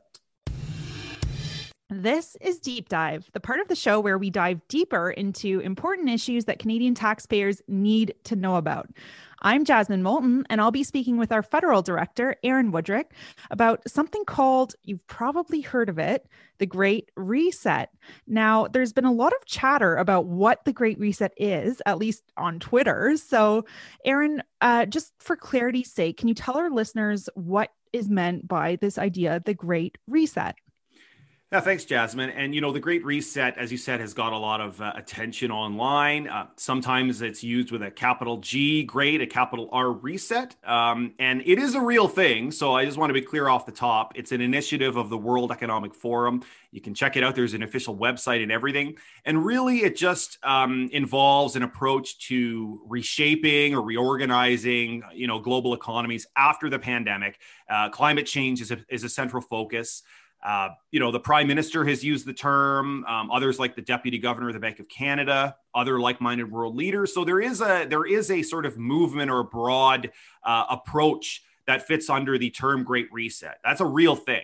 This 1.91 2.35
is 2.41 2.61
Deep 2.61 2.89
Dive, 2.89 3.29
the 3.35 3.41
part 3.41 3.61
of 3.61 3.69
the 3.69 3.77
show 3.77 4.01
where 4.01 4.17
we 4.17 4.31
dive 4.31 4.67
deeper 4.69 5.11
into 5.11 5.61
important 5.61 6.09
issues 6.09 6.47
that 6.47 6.59
Canadian 6.59 6.95
taxpayers 6.95 7.61
need 7.69 8.15
to 8.25 8.37
know 8.37 8.57
about. 8.57 8.89
I'm 9.45 9.65
Jasmine 9.65 10.05
Moulton, 10.05 10.47
and 10.49 10.61
I'll 10.61 10.71
be 10.71 10.85
speaking 10.85 11.17
with 11.17 11.33
our 11.33 11.43
federal 11.43 11.83
director, 11.83 12.37
Aaron 12.45 12.71
Wudrick, 12.71 13.07
about 13.51 13.83
something 13.89 14.25
called, 14.25 14.77
you've 14.85 15.05
probably 15.09 15.61
heard 15.61 15.89
of 15.89 15.99
it, 15.99 16.29
the 16.59 16.67
Great 16.67 17.11
Reset. 17.17 17.91
Now, 18.29 18.69
there's 18.69 18.93
been 18.93 19.05
a 19.05 19.13
lot 19.13 19.33
of 19.33 19.45
chatter 19.45 19.97
about 19.97 20.27
what 20.27 20.65
the 20.65 20.73
Great 20.73 20.99
Reset 21.01 21.33
is, 21.37 21.83
at 21.87 21.99
least 21.99 22.23
on 22.37 22.61
Twitter. 22.61 23.17
So, 23.17 23.67
Aaron, 24.05 24.45
uh, 24.61 24.87
just 24.87 25.13
for 25.19 25.35
clarity's 25.35 25.93
sake, 25.93 26.19
can 26.19 26.29
you 26.29 26.35
tell 26.35 26.57
our 26.57 26.71
listeners 26.71 27.29
what 27.35 27.71
is 27.93 28.09
meant 28.09 28.47
by 28.47 28.77
this 28.77 28.97
idea, 28.97 29.43
the 29.45 29.55
Great 29.55 29.99
Reset? 30.07 30.55
Yeah, 31.53 31.61
thanks, 31.61 31.85
Jasmine. 31.85 32.31
And 32.31 32.55
you 32.55 32.63
know, 32.63 32.73
the 32.73 32.81
Great 32.81 33.05
Reset, 33.05 33.59
as 33.59 33.71
you 33.71 33.77
said, 33.77 34.01
has 34.01 34.15
got 34.15 34.33
a 34.33 34.39
lot 34.39 34.63
of 34.63 34.81
uh, 34.81 34.95
attention 34.97 35.51
online. 35.51 36.27
Uh, 36.27 36.47
sometimes 36.57 37.21
it's 37.21 37.45
used 37.45 37.71
with 37.71 37.83
a 37.83 37.91
capital 37.91 38.39
G, 38.39 38.85
great, 38.85 39.21
a 39.21 39.27
capital 39.27 39.69
R 39.71 39.93
reset, 39.93 40.57
um, 40.65 41.13
and 41.19 41.43
it 41.45 41.59
is 41.59 41.75
a 41.75 41.81
real 41.83 42.09
thing. 42.09 42.53
So 42.53 42.75
I 42.75 42.87
just 42.87 42.97
want 42.97 43.11
to 43.11 43.15
be 43.15 43.21
clear 43.21 43.51
off 43.51 43.67
the 43.67 43.73
top. 43.73 44.13
It's 44.15 44.33
an 44.33 44.41
initiative 44.41 44.97
of 44.97 45.11
the 45.11 45.19
World 45.19 45.53
Economic 45.53 45.95
Forum. 45.95 46.43
You 46.71 46.81
can 46.81 46.95
check 46.95 47.19
it 47.19 47.23
out. 47.23 47.35
There's 47.35 47.53
an 47.53 47.63
official 47.63 47.95
website 47.95 48.43
and 48.43 48.51
everything. 48.51 48.97
And 49.27 49.45
really, 49.45 49.83
it 49.83 49.95
just 49.95 50.39
um, 50.43 50.89
involves 50.91 51.55
an 51.55 51.65
approach 51.65 52.19
to 52.29 52.81
reshaping 52.87 53.75
or 53.75 53.83
reorganizing, 53.83 55.03
you 55.13 55.27
know, 55.27 55.39
global 55.39 55.75
economies 55.75 56.27
after 56.35 56.71
the 56.71 56.79
pandemic. 56.79 57.41
Uh, 57.69 57.91
climate 57.91 58.25
change 58.25 58.63
is 58.63 58.71
a, 58.71 58.79
is 58.89 59.05
a 59.05 59.09
central 59.11 59.43
focus. 59.43 60.03
Uh, 60.43 60.71
you 60.91 60.99
know, 60.99 61.13
the 61.13 61.21
prime 61.21 61.47
minister 61.47 61.85
has 61.85 62.03
used 62.03 62.27
the 62.27 62.33
term. 62.33 63.05
Um, 63.05 63.31
others, 63.31 63.59
like 63.59 63.77
the 63.77 63.83
deputy 63.83 64.19
governor 64.19 64.49
of 64.49 64.55
the 64.55 64.61
Bank 64.61 64.81
of 64.81 64.89
Canada, 64.89 65.57
other 65.75 66.01
like-minded 66.01 66.51
world 66.51 66.75
leaders. 66.75 67.15
So 67.15 67.25
there 67.25 67.41
is 67.41 67.61
a 67.61 67.87
there 67.89 68.05
is 68.05 68.31
a 68.31 68.43
sort 68.43 68.67
of 68.67 68.77
movement 68.77 69.31
or 69.31 69.45
broad 69.45 70.11
uh, 70.45 70.65
approach 70.69 71.43
that 71.67 71.87
fits 71.87 72.11
under 72.11 72.39
the 72.39 72.51
term 72.51 72.83
Great 72.83 73.13
Reset. 73.13 73.59
That's 73.65 73.81
a 73.81 73.87
real 73.87 74.17
thing. 74.17 74.43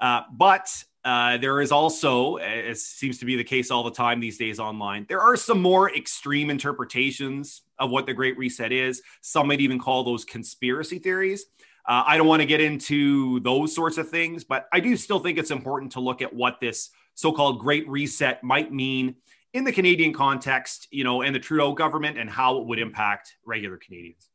Uh, 0.00 0.22
but 0.32 0.68
uh, 1.04 1.36
there 1.38 1.60
is 1.60 1.72
also, 1.72 2.36
as 2.36 2.84
seems 2.84 3.18
to 3.18 3.24
be 3.24 3.36
the 3.36 3.44
case 3.44 3.70
all 3.70 3.82
the 3.82 3.90
time 3.90 4.20
these 4.20 4.38
days 4.38 4.60
online, 4.60 5.06
there 5.08 5.20
are 5.20 5.36
some 5.36 5.60
more 5.60 5.94
extreme 5.94 6.50
interpretations 6.50 7.62
of 7.78 7.90
what 7.90 8.06
the 8.06 8.14
Great 8.14 8.38
Reset 8.38 8.70
is. 8.70 9.02
Some 9.20 9.48
might 9.48 9.60
even 9.60 9.80
call 9.80 10.04
those 10.04 10.24
conspiracy 10.24 11.00
theories. 11.00 11.46
Uh, 11.86 12.04
I 12.06 12.16
don't 12.16 12.26
want 12.26 12.40
to 12.42 12.46
get 12.46 12.60
into 12.60 13.40
those 13.40 13.74
sorts 13.74 13.98
of 13.98 14.08
things, 14.08 14.44
but 14.44 14.66
I 14.72 14.80
do 14.80 14.96
still 14.96 15.18
think 15.18 15.38
it's 15.38 15.50
important 15.50 15.92
to 15.92 16.00
look 16.00 16.22
at 16.22 16.32
what 16.32 16.60
this 16.60 16.90
so-called 17.14 17.58
Great 17.58 17.88
Reset 17.88 18.42
might 18.44 18.72
mean 18.72 19.16
in 19.52 19.64
the 19.64 19.72
Canadian 19.72 20.12
context, 20.12 20.88
you 20.90 21.04
know, 21.04 21.22
and 21.22 21.34
the 21.34 21.40
Trudeau 21.40 21.72
government 21.72 22.18
and 22.18 22.30
how 22.30 22.58
it 22.58 22.66
would 22.66 22.78
impact 22.78 23.36
regular 23.44 23.76
Canadians. 23.76 24.28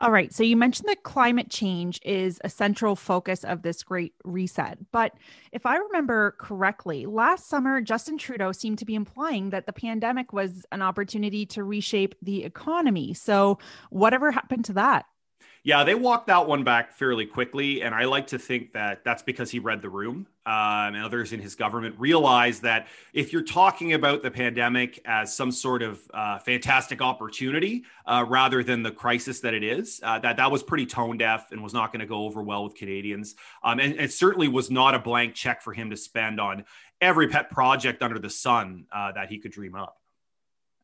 All 0.00 0.10
right. 0.10 0.32
So 0.34 0.42
you 0.42 0.56
mentioned 0.56 0.88
that 0.88 1.04
climate 1.04 1.50
change 1.50 2.00
is 2.04 2.40
a 2.42 2.50
central 2.50 2.96
focus 2.96 3.44
of 3.44 3.62
this 3.62 3.84
great 3.84 4.12
reset. 4.24 4.78
But 4.90 5.12
if 5.52 5.66
I 5.66 5.76
remember 5.76 6.34
correctly, 6.38 7.06
last 7.06 7.48
summer, 7.48 7.80
Justin 7.80 8.18
Trudeau 8.18 8.50
seemed 8.50 8.78
to 8.78 8.84
be 8.84 8.96
implying 8.96 9.50
that 9.50 9.66
the 9.66 9.72
pandemic 9.72 10.32
was 10.32 10.66
an 10.72 10.82
opportunity 10.82 11.46
to 11.46 11.62
reshape 11.62 12.16
the 12.20 12.42
economy. 12.42 13.14
So, 13.14 13.58
whatever 13.90 14.32
happened 14.32 14.64
to 14.66 14.72
that? 14.74 15.06
Yeah, 15.66 15.82
they 15.82 15.94
walked 15.94 16.26
that 16.26 16.46
one 16.46 16.62
back 16.62 16.92
fairly 16.92 17.24
quickly. 17.24 17.82
And 17.82 17.94
I 17.94 18.04
like 18.04 18.26
to 18.28 18.38
think 18.38 18.74
that 18.74 19.02
that's 19.02 19.22
because 19.22 19.50
he 19.50 19.58
read 19.58 19.80
the 19.80 19.88
room. 19.88 20.26
Um, 20.44 20.94
and 20.94 20.98
others 20.98 21.32
in 21.32 21.40
his 21.40 21.54
government 21.54 21.94
realized 21.98 22.60
that 22.64 22.86
if 23.14 23.32
you're 23.32 23.40
talking 23.40 23.94
about 23.94 24.22
the 24.22 24.30
pandemic 24.30 25.00
as 25.06 25.34
some 25.34 25.50
sort 25.50 25.82
of 25.82 26.02
uh, 26.12 26.38
fantastic 26.38 27.00
opportunity 27.00 27.84
uh, 28.04 28.26
rather 28.28 28.62
than 28.62 28.82
the 28.82 28.90
crisis 28.90 29.40
that 29.40 29.54
it 29.54 29.64
is, 29.64 30.00
uh, 30.02 30.18
that 30.18 30.36
that 30.36 30.52
was 30.52 30.62
pretty 30.62 30.84
tone 30.84 31.16
deaf 31.16 31.50
and 31.50 31.62
was 31.62 31.72
not 31.72 31.92
going 31.92 32.00
to 32.00 32.06
go 32.06 32.26
over 32.26 32.42
well 32.42 32.64
with 32.64 32.74
Canadians. 32.74 33.34
Um, 33.62 33.80
and 33.80 33.98
it 33.98 34.12
certainly 34.12 34.48
was 34.48 34.70
not 34.70 34.94
a 34.94 34.98
blank 34.98 35.34
check 35.34 35.62
for 35.62 35.72
him 35.72 35.88
to 35.88 35.96
spend 35.96 36.40
on 36.40 36.66
every 37.00 37.28
pet 37.28 37.50
project 37.50 38.02
under 38.02 38.18
the 38.18 38.28
sun 38.28 38.84
uh, 38.92 39.12
that 39.12 39.30
he 39.30 39.38
could 39.38 39.52
dream 39.52 39.74
up. 39.74 39.96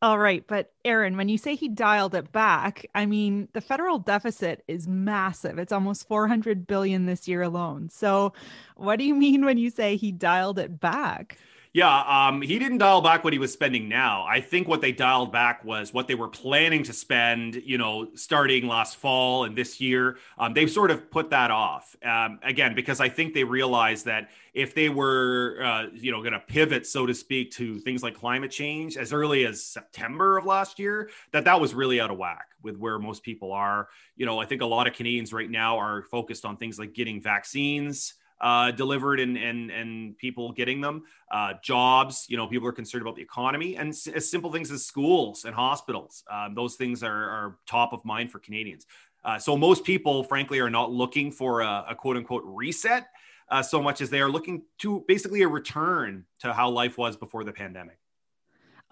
All 0.02 0.18
right. 0.18 0.46
But 0.46 0.72
Aaron, 0.84 1.16
when 1.18 1.28
you 1.28 1.36
say 1.36 1.54
he 1.54 1.68
dialed 1.68 2.14
it 2.14 2.32
back, 2.32 2.86
I 2.94 3.04
mean, 3.04 3.48
the 3.52 3.60
federal 3.60 3.98
deficit 3.98 4.64
is 4.66 4.88
massive. 4.88 5.58
It's 5.58 5.72
almost 5.72 6.08
400 6.08 6.66
billion 6.66 7.04
this 7.04 7.28
year 7.28 7.42
alone. 7.42 7.90
So 7.90 8.32
what 8.76 8.98
do 8.98 9.04
you 9.04 9.14
mean 9.14 9.44
when 9.44 9.58
you 9.58 9.68
say 9.68 9.96
he 9.96 10.10
dialed 10.10 10.58
it 10.58 10.80
back? 10.80 11.36
Yeah, 11.72 12.00
um, 12.00 12.42
he 12.42 12.58
didn't 12.58 12.78
dial 12.78 13.00
back 13.00 13.22
what 13.22 13.32
he 13.32 13.38
was 13.38 13.52
spending 13.52 13.88
now. 13.88 14.24
I 14.28 14.40
think 14.40 14.66
what 14.66 14.80
they 14.80 14.90
dialed 14.90 15.30
back 15.30 15.64
was 15.64 15.94
what 15.94 16.08
they 16.08 16.16
were 16.16 16.26
planning 16.26 16.82
to 16.82 16.92
spend, 16.92 17.62
you 17.64 17.78
know, 17.78 18.08
starting 18.16 18.66
last 18.66 18.96
fall 18.96 19.44
and 19.44 19.54
this 19.54 19.80
year. 19.80 20.18
Um, 20.36 20.52
they've 20.52 20.70
sort 20.70 20.90
of 20.90 21.12
put 21.12 21.30
that 21.30 21.52
off 21.52 21.94
um, 22.04 22.40
again 22.42 22.74
because 22.74 23.00
I 23.00 23.08
think 23.08 23.34
they 23.34 23.44
realized 23.44 24.06
that 24.06 24.30
if 24.52 24.74
they 24.74 24.88
were, 24.88 25.62
uh, 25.62 25.86
you 25.94 26.10
know, 26.10 26.18
going 26.22 26.32
to 26.32 26.40
pivot, 26.40 26.88
so 26.88 27.06
to 27.06 27.14
speak, 27.14 27.52
to 27.52 27.78
things 27.78 28.02
like 28.02 28.14
climate 28.14 28.50
change 28.50 28.96
as 28.96 29.12
early 29.12 29.46
as 29.46 29.62
September 29.64 30.38
of 30.38 30.46
last 30.46 30.80
year, 30.80 31.08
that 31.30 31.44
that 31.44 31.60
was 31.60 31.72
really 31.72 32.00
out 32.00 32.10
of 32.10 32.18
whack 32.18 32.46
with 32.64 32.78
where 32.78 32.98
most 32.98 33.22
people 33.22 33.52
are. 33.52 33.88
You 34.16 34.26
know, 34.26 34.40
I 34.40 34.44
think 34.44 34.62
a 34.62 34.66
lot 34.66 34.88
of 34.88 34.94
Canadians 34.94 35.32
right 35.32 35.48
now 35.48 35.78
are 35.78 36.02
focused 36.02 36.44
on 36.44 36.56
things 36.56 36.80
like 36.80 36.94
getting 36.94 37.22
vaccines 37.22 38.14
uh, 38.40 38.70
delivered 38.70 39.20
and 39.20 39.36
and 39.36 39.70
and 39.70 40.18
people 40.18 40.52
getting 40.52 40.80
them. 40.80 41.04
Uh, 41.30 41.54
jobs, 41.62 42.26
you 42.28 42.36
know, 42.36 42.46
people 42.46 42.66
are 42.66 42.72
concerned 42.72 43.02
about 43.02 43.16
the 43.16 43.22
economy 43.22 43.76
and 43.76 43.90
s- 43.90 44.06
as 44.06 44.30
simple 44.30 44.50
things 44.50 44.70
as 44.70 44.84
schools 44.84 45.44
and 45.44 45.54
hospitals. 45.54 46.24
Um, 46.30 46.54
those 46.54 46.76
things 46.76 47.02
are, 47.02 47.30
are 47.30 47.58
top 47.66 47.92
of 47.92 48.04
mind 48.04 48.32
for 48.32 48.38
Canadians. 48.38 48.86
Uh, 49.24 49.38
so 49.38 49.56
most 49.56 49.84
people, 49.84 50.24
frankly, 50.24 50.58
are 50.60 50.70
not 50.70 50.90
looking 50.90 51.30
for 51.30 51.60
a, 51.60 51.86
a 51.90 51.94
quote 51.94 52.16
unquote 52.16 52.42
reset 52.46 53.08
uh, 53.50 53.62
so 53.62 53.82
much 53.82 54.00
as 54.00 54.10
they 54.10 54.20
are 54.20 54.30
looking 54.30 54.62
to 54.78 55.04
basically 55.06 55.42
a 55.42 55.48
return 55.48 56.24
to 56.38 56.52
how 56.52 56.70
life 56.70 56.96
was 56.96 57.16
before 57.16 57.44
the 57.44 57.52
pandemic. 57.52 57.98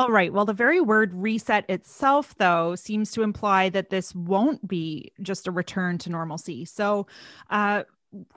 All 0.01 0.11
right. 0.11 0.33
Well, 0.33 0.45
the 0.45 0.53
very 0.53 0.81
word 0.81 1.13
reset 1.13 1.69
itself, 1.69 2.37
though, 2.39 2.77
seems 2.77 3.11
to 3.13 3.23
imply 3.23 3.69
that 3.71 3.91
this 3.91 4.15
won't 4.15 4.67
be 4.69 5.11
just 5.23 5.49
a 5.49 5.51
return 5.51 5.99
to 5.99 6.11
normalcy. 6.11 6.65
So, 6.65 7.09
uh, 7.51 7.83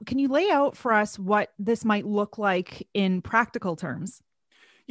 can 0.06 0.20
you 0.20 0.28
lay 0.28 0.50
out 0.50 0.76
for 0.76 0.94
us 0.94 1.18
what 1.18 1.52
this 1.58 1.86
might 1.86 2.06
look 2.06 2.38
like 2.38 2.88
in 2.94 3.22
practical 3.22 3.76
terms? 3.76 4.22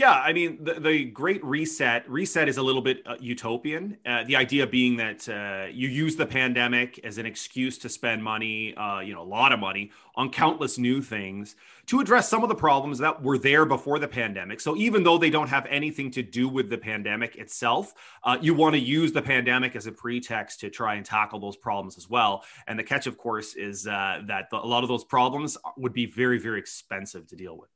Yeah, 0.00 0.12
I 0.12 0.33
mean, 0.33 0.64
the, 0.64 0.80
the 0.80 1.04
great 1.04 1.45
reset, 1.45 2.09
reset 2.11 2.49
is 2.49 2.57
a 2.57 2.62
little 2.62 2.80
bit 2.80 3.02
uh, 3.04 3.16
utopian. 3.21 3.99
Uh, 4.07 4.25
the 4.25 4.35
idea 4.35 4.66
being 4.66 4.97
that 4.97 5.28
uh, 5.28 5.66
you 5.71 5.88
use 5.88 6.16
the 6.16 6.25
pandemic 6.25 6.99
as 7.04 7.19
an 7.19 7.26
excuse 7.26 7.76
to 7.76 7.90
spend 7.90 8.25
money, 8.25 8.75
uh, 8.76 9.00
you 9.00 9.12
know, 9.12 9.21
a 9.21 9.23
lot 9.23 9.52
of 9.52 9.61
money 9.61 9.90
on 10.14 10.30
countless 10.30 10.78
new 10.78 11.02
things 11.02 11.54
to 11.85 12.00
address 12.00 12.30
some 12.30 12.42
of 12.42 12.49
the 12.49 12.54
problems 12.54 12.97
that 13.00 13.23
were 13.23 13.37
there 13.37 13.66
before 13.66 13.99
the 13.99 14.09
pandemic. 14.09 14.62
So 14.62 14.75
even 14.75 15.02
though 15.02 15.19
they 15.19 15.28
don't 15.28 15.50
have 15.50 15.66
anything 15.66 16.11
to 16.12 16.23
do 16.23 16.49
with 16.49 16.71
the 16.71 16.78
pandemic 16.78 17.37
itself, 17.37 17.92
uh, 18.25 18.38
you 18.40 18.54
want 18.54 18.76
to 18.76 18.80
use 18.80 19.12
the 19.12 19.21
pandemic 19.21 19.76
as 19.76 19.87
a 19.87 19.92
pretext 19.92 20.61
to 20.61 20.71
try 20.71 20.95
and 20.95 21.04
tackle 21.04 21.40
those 21.40 21.59
problems 21.59 21.99
as 21.99 22.09
well. 22.09 22.42
And 22.66 22.78
the 22.78 22.85
catch, 22.85 23.07
of 23.07 23.19
course, 23.19 23.54
is 23.54 23.87
uh, 23.87 24.23
that 24.28 24.49
the, 24.50 24.57
a 24.57 24.64
lot 24.64 24.83
of 24.83 24.88
those 24.88 25.04
problems 25.04 25.59
would 25.76 25.92
be 25.92 26.07
very, 26.07 26.38
very 26.38 26.59
expensive 26.59 27.26
to 27.26 27.37
deal 27.37 27.59
with. 27.59 27.69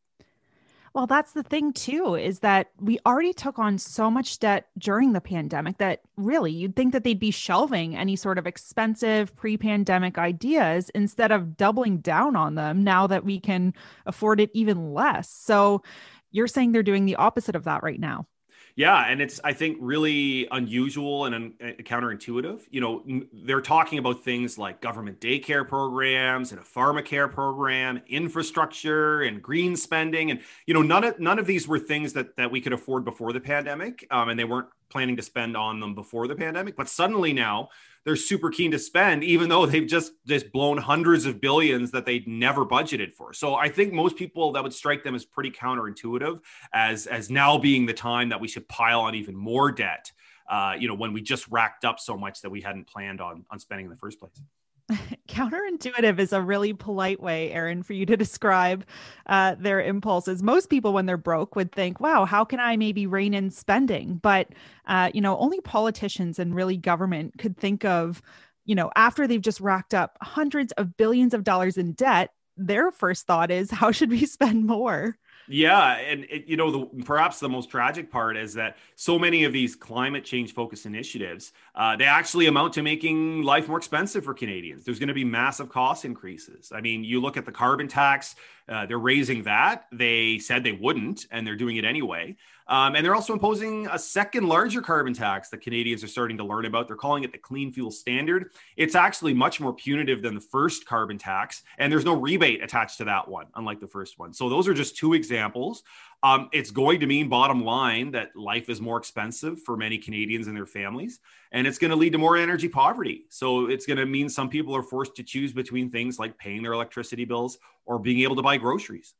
Well, 0.94 1.08
that's 1.08 1.32
the 1.32 1.42
thing 1.42 1.72
too, 1.72 2.14
is 2.14 2.38
that 2.38 2.70
we 2.80 3.00
already 3.04 3.32
took 3.32 3.58
on 3.58 3.78
so 3.78 4.08
much 4.12 4.38
debt 4.38 4.68
during 4.78 5.12
the 5.12 5.20
pandemic 5.20 5.78
that 5.78 6.02
really 6.16 6.52
you'd 6.52 6.76
think 6.76 6.92
that 6.92 7.02
they'd 7.02 7.18
be 7.18 7.32
shelving 7.32 7.96
any 7.96 8.14
sort 8.14 8.38
of 8.38 8.46
expensive 8.46 9.34
pre 9.34 9.56
pandemic 9.56 10.18
ideas 10.18 10.90
instead 10.94 11.32
of 11.32 11.56
doubling 11.56 11.98
down 11.98 12.36
on 12.36 12.54
them 12.54 12.84
now 12.84 13.08
that 13.08 13.24
we 13.24 13.40
can 13.40 13.74
afford 14.06 14.40
it 14.40 14.50
even 14.54 14.94
less. 14.94 15.28
So 15.28 15.82
you're 16.30 16.46
saying 16.46 16.70
they're 16.70 16.84
doing 16.84 17.06
the 17.06 17.16
opposite 17.16 17.56
of 17.56 17.64
that 17.64 17.82
right 17.82 17.98
now. 17.98 18.26
Yeah, 18.76 19.06
and 19.06 19.22
it's 19.22 19.40
I 19.44 19.52
think 19.52 19.78
really 19.80 20.48
unusual 20.50 21.26
and 21.26 21.54
uh, 21.62 21.66
counterintuitive. 21.82 22.62
You 22.70 22.80
know, 22.80 23.04
they're 23.32 23.60
talking 23.60 24.00
about 24.00 24.24
things 24.24 24.58
like 24.58 24.80
government 24.80 25.20
daycare 25.20 25.66
programs 25.68 26.50
and 26.50 26.60
a 26.60 26.64
pharmacare 26.64 27.30
program, 27.30 28.02
infrastructure 28.08 29.22
and 29.22 29.40
green 29.40 29.76
spending, 29.76 30.32
and 30.32 30.40
you 30.66 30.74
know, 30.74 30.82
none 30.82 31.04
of 31.04 31.20
none 31.20 31.38
of 31.38 31.46
these 31.46 31.68
were 31.68 31.78
things 31.78 32.14
that 32.14 32.36
that 32.36 32.50
we 32.50 32.60
could 32.60 32.72
afford 32.72 33.04
before 33.04 33.32
the 33.32 33.40
pandemic, 33.40 34.04
um, 34.10 34.28
and 34.28 34.38
they 34.38 34.44
weren't 34.44 34.68
planning 34.88 35.16
to 35.16 35.22
spend 35.22 35.56
on 35.56 35.78
them 35.78 35.94
before 35.94 36.26
the 36.26 36.34
pandemic, 36.34 36.76
but 36.76 36.88
suddenly 36.88 37.32
now 37.32 37.68
they're 38.04 38.16
super 38.16 38.50
keen 38.50 38.70
to 38.70 38.78
spend, 38.78 39.24
even 39.24 39.48
though 39.48 39.66
they've 39.66 39.86
just 39.86 40.12
just 40.26 40.52
blown 40.52 40.78
hundreds 40.78 41.26
of 41.26 41.40
billions 41.40 41.90
that 41.92 42.06
they'd 42.06 42.28
never 42.28 42.64
budgeted 42.64 43.14
for. 43.14 43.32
So 43.32 43.54
I 43.54 43.68
think 43.68 43.92
most 43.92 44.16
people 44.16 44.52
that 44.52 44.62
would 44.62 44.74
strike 44.74 45.02
them 45.04 45.14
as 45.14 45.24
pretty 45.24 45.50
counterintuitive, 45.50 46.40
as 46.72 47.06
as 47.06 47.30
now 47.30 47.58
being 47.58 47.86
the 47.86 47.94
time 47.94 48.28
that 48.28 48.40
we 48.40 48.48
should 48.48 48.68
pile 48.68 49.00
on 49.00 49.14
even 49.14 49.34
more 49.34 49.72
debt. 49.72 50.12
Uh, 50.48 50.74
you 50.78 50.86
know, 50.86 50.94
when 50.94 51.14
we 51.14 51.22
just 51.22 51.48
racked 51.48 51.86
up 51.86 51.98
so 51.98 52.18
much 52.18 52.42
that 52.42 52.50
we 52.50 52.60
hadn't 52.60 52.86
planned 52.86 53.20
on 53.20 53.44
on 53.50 53.58
spending 53.58 53.86
in 53.86 53.90
the 53.90 53.96
first 53.96 54.20
place. 54.20 54.40
Counterintuitive 55.28 56.18
is 56.18 56.32
a 56.32 56.42
really 56.42 56.72
polite 56.72 57.20
way, 57.20 57.50
Aaron, 57.52 57.82
for 57.82 57.94
you 57.94 58.04
to 58.06 58.16
describe 58.16 58.84
uh, 59.26 59.54
their 59.58 59.80
impulses. 59.80 60.42
Most 60.42 60.68
people, 60.68 60.92
when 60.92 61.06
they're 61.06 61.16
broke, 61.16 61.56
would 61.56 61.72
think, 61.72 62.00
wow, 62.00 62.24
how 62.24 62.44
can 62.44 62.60
I 62.60 62.76
maybe 62.76 63.06
rein 63.06 63.32
in 63.34 63.50
spending? 63.50 64.16
But, 64.16 64.48
uh, 64.86 65.10
you 65.14 65.20
know, 65.20 65.38
only 65.38 65.60
politicians 65.62 66.38
and 66.38 66.54
really 66.54 66.76
government 66.76 67.38
could 67.38 67.56
think 67.56 67.84
of, 67.84 68.20
you 68.66 68.74
know, 68.74 68.90
after 68.94 69.26
they've 69.26 69.40
just 69.40 69.60
racked 69.60 69.94
up 69.94 70.18
hundreds 70.20 70.72
of 70.72 70.96
billions 70.96 71.32
of 71.32 71.44
dollars 71.44 71.78
in 71.78 71.92
debt, 71.92 72.30
their 72.56 72.90
first 72.90 73.26
thought 73.26 73.50
is, 73.50 73.70
how 73.70 73.90
should 73.90 74.10
we 74.10 74.26
spend 74.26 74.66
more? 74.66 75.16
Yeah, 75.48 75.96
and 75.98 76.24
it, 76.30 76.46
you 76.46 76.56
know, 76.56 76.70
the, 76.70 77.02
perhaps 77.04 77.38
the 77.38 77.48
most 77.48 77.70
tragic 77.70 78.10
part 78.10 78.36
is 78.36 78.54
that 78.54 78.76
so 78.94 79.18
many 79.18 79.44
of 79.44 79.52
these 79.52 79.76
climate 79.76 80.24
change 80.24 80.54
focused 80.54 80.86
initiatives, 80.86 81.52
uh, 81.74 81.96
they 81.96 82.04
actually 82.04 82.46
amount 82.46 82.72
to 82.74 82.82
making 82.82 83.42
life 83.42 83.68
more 83.68 83.76
expensive 83.76 84.24
for 84.24 84.34
Canadians. 84.34 84.84
There's 84.84 84.98
going 84.98 85.08
to 85.08 85.14
be 85.14 85.24
massive 85.24 85.68
cost 85.68 86.04
increases. 86.04 86.72
I 86.74 86.80
mean, 86.80 87.04
you 87.04 87.20
look 87.20 87.36
at 87.36 87.44
the 87.44 87.52
carbon 87.52 87.88
tax; 87.88 88.36
uh, 88.68 88.86
they're 88.86 88.98
raising 88.98 89.42
that. 89.44 89.86
They 89.92 90.38
said 90.38 90.64
they 90.64 90.72
wouldn't, 90.72 91.26
and 91.30 91.46
they're 91.46 91.56
doing 91.56 91.76
it 91.76 91.84
anyway. 91.84 92.36
Um, 92.66 92.96
and 92.96 93.04
they're 93.04 93.14
also 93.14 93.34
imposing 93.34 93.86
a 93.88 93.98
second 93.98 94.48
larger 94.48 94.80
carbon 94.80 95.12
tax 95.12 95.50
that 95.50 95.60
Canadians 95.60 96.02
are 96.02 96.08
starting 96.08 96.38
to 96.38 96.44
learn 96.44 96.64
about. 96.64 96.86
They're 96.86 96.96
calling 96.96 97.22
it 97.22 97.32
the 97.32 97.38
Clean 97.38 97.70
Fuel 97.72 97.90
Standard. 97.90 98.52
It's 98.76 98.94
actually 98.94 99.34
much 99.34 99.60
more 99.60 99.74
punitive 99.74 100.22
than 100.22 100.34
the 100.34 100.40
first 100.40 100.86
carbon 100.86 101.18
tax, 101.18 101.62
and 101.76 101.92
there's 101.92 102.06
no 102.06 102.18
rebate 102.18 102.62
attached 102.62 102.98
to 102.98 103.04
that 103.04 103.28
one, 103.28 103.46
unlike 103.54 103.80
the 103.80 103.86
first 103.86 104.18
one. 104.18 104.32
So 104.32 104.48
those 104.48 104.66
are 104.66 104.74
just 104.74 104.96
two 104.96 105.12
examples. 105.12 105.82
Um, 106.24 106.48
it's 106.52 106.70
going 106.70 107.00
to 107.00 107.06
mean, 107.06 107.28
bottom 107.28 107.62
line, 107.66 108.12
that 108.12 108.34
life 108.34 108.70
is 108.70 108.80
more 108.80 108.96
expensive 108.96 109.60
for 109.62 109.76
many 109.76 109.98
Canadians 109.98 110.46
and 110.46 110.56
their 110.56 110.64
families, 110.64 111.20
and 111.52 111.66
it's 111.66 111.76
going 111.76 111.90
to 111.90 111.96
lead 111.96 112.12
to 112.12 112.18
more 112.18 112.38
energy 112.38 112.66
poverty. 112.66 113.26
So 113.28 113.66
it's 113.68 113.84
going 113.84 113.98
to 113.98 114.06
mean 114.06 114.30
some 114.30 114.48
people 114.48 114.74
are 114.74 114.82
forced 114.82 115.16
to 115.16 115.22
choose 115.22 115.52
between 115.52 115.90
things 115.90 116.18
like 116.18 116.38
paying 116.38 116.62
their 116.62 116.72
electricity 116.72 117.26
bills 117.26 117.58
or 117.84 117.98
being 117.98 118.20
able 118.20 118.36
to 118.36 118.42
buy 118.42 118.56
groceries. 118.56 119.12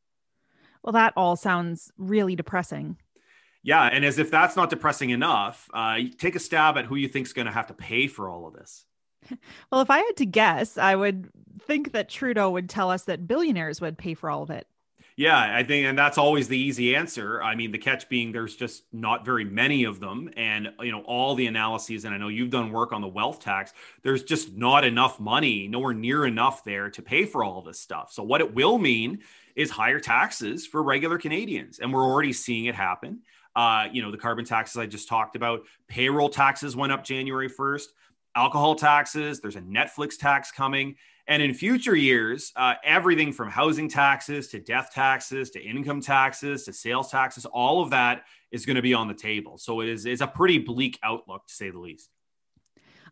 Well, 0.83 0.95
that 0.95 1.13
all 1.15 1.37
sounds 1.37 1.93
really 1.99 2.37
depressing. 2.37 2.97
Yeah, 3.63 3.83
and 3.85 4.03
as 4.03 4.19
if 4.19 4.31
that's 4.31 4.57
not 4.57 4.71
depressing 4.71 5.11
enough, 5.11 5.69
uh, 5.75 5.99
take 6.17 6.37
a 6.37 6.41
stab 6.41 6.79
at 6.79 6.87
who 6.87 6.97
you 6.97 7.09
think 7.09 7.27
is 7.27 7.35
going 7.35 7.47
to 7.47 7.53
have 7.53 7.67
to 7.67 7.75
pay 7.75 8.07
for 8.07 8.31
all 8.31 8.47
of 8.47 8.55
this. 8.55 8.87
Well, 9.71 9.81
if 9.81 9.91
I 9.91 9.99
had 9.99 10.17
to 10.19 10.27
guess, 10.27 10.79
I 10.79 10.95
would 10.95 11.31
think 11.67 11.93
that 11.93 12.09
Trudeau 12.09 12.51
would 12.51 12.69
tell 12.69 12.91
us 12.91 13.05
that 13.05 13.27
billionaires 13.27 13.81
would 13.81 13.99
pay 13.99 14.15
for 14.15 14.31
all 14.31 14.43
of 14.43 14.51
it. 14.51 14.67
Yeah, 15.17 15.57
I 15.57 15.63
think, 15.63 15.87
and 15.87 15.97
that's 15.97 16.19
always 16.19 16.49
the 16.49 16.59
easy 16.59 16.97
answer. 16.97 17.41
I 17.41 17.55
mean, 17.55 17.71
the 17.71 17.79
catch 17.79 18.09
being 18.09 18.33
there's 18.33 18.57
just 18.57 18.83
not 18.93 19.25
very 19.25 19.45
many 19.45 19.85
of 19.85 20.01
them, 20.01 20.29
and 20.37 20.71
you 20.81 20.91
know 20.91 21.03
all 21.03 21.37
the 21.37 21.47
analyses. 21.47 22.05
And 22.05 22.13
I 22.13 22.19
know 22.19 22.27
you've 22.27 22.51
done 22.51 22.73
work 22.73 22.93
on 22.93 23.01
the 23.01 23.07
wealth 23.07 23.39
tax. 23.39 23.73
There's 24.03 24.25
just 24.25 24.57
not 24.57 24.85
enough 24.85 25.21
money, 25.21 25.69
nowhere 25.69 25.95
near 25.95 26.27
enough 26.27 26.65
there 26.65 26.91
to 26.91 27.01
pay 27.01 27.27
for 27.27 27.45
all 27.45 27.63
this 27.63 27.79
stuff. 27.79 28.11
So 28.13 28.25
what 28.25 28.41
it 28.41 28.55
will 28.55 28.77
mean 28.77 29.21
is 29.55 29.71
higher 29.71 30.01
taxes 30.01 30.67
for 30.67 30.83
regular 30.83 31.17
Canadians, 31.17 31.79
and 31.79 31.93
we're 31.93 32.03
already 32.05 32.33
seeing 32.33 32.65
it 32.65 32.75
happen. 32.75 33.21
Uh, 33.55 33.87
you 33.93 34.03
know, 34.03 34.11
the 34.11 34.19
carbon 34.19 34.45
taxes 34.45 34.77
I 34.79 34.87
just 34.87 35.09
talked 35.09 35.37
about, 35.37 35.63
payroll 35.87 36.29
taxes 36.29 36.75
went 36.75 36.91
up 36.91 37.05
January 37.05 37.49
1st, 37.49 37.87
alcohol 38.35 38.75
taxes. 38.75 39.41
There's 39.41 39.55
a 39.55 39.61
Netflix 39.61 40.19
tax 40.19 40.51
coming. 40.51 40.97
And 41.27 41.43
in 41.43 41.55
future 41.55 41.97
years, 41.97 42.53
uh, 42.55 42.75
everything 42.85 43.33
from 43.33 43.51
housing 43.51 43.89
taxes 43.89 44.49
to 44.49 44.61
death 44.61 44.91
taxes 44.93 45.51
to 45.51 45.63
income 45.63 46.01
taxes 46.01 46.65
to 46.65 46.73
sales 46.73 47.11
taxes, 47.11 47.47
all 47.47 47.83
of 47.83 47.91
that 47.91 48.25
is 48.51 48.67
going 48.67 48.77
to 48.77 48.83
be 48.83 48.95
on 48.95 49.09
the 49.09 49.15
table. 49.15 49.57
So 49.57 49.81
it 49.81 49.89
is 49.89 50.05
it's 50.05 50.21
a 50.21 50.27
pretty 50.27 50.59
bleak 50.59 50.99
outlook, 51.03 51.47
to 51.47 51.55
say 51.55 51.71
the 51.71 51.79
least. 51.79 52.11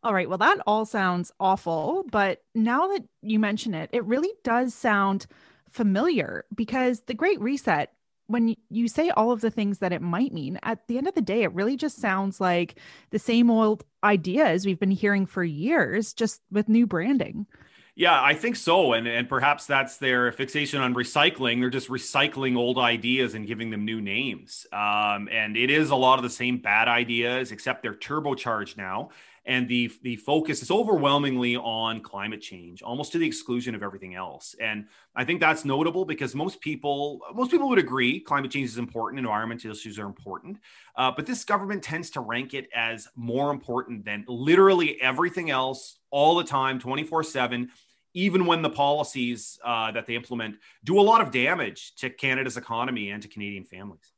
All 0.02 0.12
right. 0.12 0.28
Well, 0.28 0.38
that 0.38 0.58
all 0.66 0.84
sounds 0.84 1.32
awful. 1.38 2.04
But 2.10 2.42
now 2.54 2.88
that 2.88 3.04
you 3.22 3.38
mention 3.38 3.72
it, 3.72 3.88
it 3.92 4.04
really 4.04 4.32
does 4.42 4.74
sound 4.74 5.26
familiar 5.70 6.44
because 6.54 7.02
the 7.02 7.14
Great 7.14 7.40
Reset, 7.40 7.92
when 8.26 8.56
you 8.68 8.88
say 8.88 9.10
all 9.10 9.30
of 9.30 9.40
the 9.40 9.50
things 9.50 9.78
that 9.78 9.92
it 9.92 10.02
might 10.02 10.32
mean, 10.32 10.58
at 10.64 10.86
the 10.86 10.98
end 10.98 11.06
of 11.06 11.14
the 11.14 11.22
day, 11.22 11.44
it 11.44 11.52
really 11.54 11.76
just 11.76 11.98
sounds 11.98 12.40
like 12.40 12.78
the 13.10 13.18
same 13.18 13.50
old 13.50 13.84
ideas 14.02 14.66
we've 14.66 14.80
been 14.80 14.90
hearing 14.90 15.24
for 15.24 15.44
years, 15.44 16.12
just 16.12 16.42
with 16.50 16.68
new 16.68 16.86
branding. 16.86 17.46
Yeah, 17.94 18.22
I 18.22 18.32
think 18.34 18.56
so. 18.56 18.94
And 18.94 19.06
and 19.06 19.28
perhaps 19.28 19.66
that's 19.66 19.98
their 19.98 20.32
fixation 20.32 20.80
on 20.80 20.94
recycling. 20.94 21.60
They're 21.60 21.68
just 21.68 21.88
recycling 21.88 22.56
old 22.56 22.78
ideas 22.78 23.34
and 23.34 23.46
giving 23.46 23.68
them 23.70 23.84
new 23.84 24.00
names. 24.00 24.66
Um, 24.72 25.28
and 25.30 25.58
it 25.58 25.70
is 25.70 25.90
a 25.90 25.96
lot 25.96 26.18
of 26.18 26.22
the 26.22 26.30
same 26.30 26.56
bad 26.58 26.88
ideas, 26.88 27.52
except 27.52 27.82
they're 27.82 27.94
turbocharged 27.94 28.78
now. 28.78 29.10
And 29.44 29.68
the 29.68 29.92
the 30.02 30.16
focus 30.16 30.62
is 30.62 30.70
overwhelmingly 30.70 31.56
on 31.56 32.00
climate 32.00 32.40
change, 32.40 32.80
almost 32.80 33.12
to 33.12 33.18
the 33.18 33.26
exclusion 33.26 33.74
of 33.74 33.82
everything 33.82 34.14
else. 34.14 34.54
And 34.58 34.86
I 35.14 35.24
think 35.24 35.40
that's 35.40 35.64
notable 35.66 36.06
because 36.06 36.34
most 36.34 36.62
people 36.62 37.20
most 37.34 37.50
people 37.50 37.68
would 37.68 37.78
agree 37.78 38.20
climate 38.20 38.52
change 38.52 38.70
is 38.70 38.78
important, 38.78 39.18
environmental 39.18 39.70
issues 39.70 39.98
are 39.98 40.06
important. 40.06 40.58
Uh, 40.96 41.10
but 41.14 41.26
this 41.26 41.44
government 41.44 41.82
tends 41.82 42.08
to 42.10 42.20
rank 42.20 42.54
it 42.54 42.68
as 42.74 43.08
more 43.16 43.50
important 43.50 44.06
than 44.06 44.24
literally 44.28 44.98
everything 45.02 45.50
else 45.50 45.98
all 46.12 46.36
the 46.36 46.44
time, 46.44 46.78
24 46.78 47.24
7, 47.24 47.70
even 48.14 48.46
when 48.46 48.62
the 48.62 48.70
policies 48.70 49.58
uh, 49.64 49.90
that 49.90 50.06
they 50.06 50.14
implement 50.14 50.56
do 50.84 51.00
a 51.00 51.02
lot 51.02 51.20
of 51.20 51.32
damage 51.32 51.94
to 51.96 52.10
Canada's 52.10 52.56
economy 52.56 53.10
and 53.10 53.22
to 53.22 53.28
Canadian 53.28 53.64
families. 53.64 54.12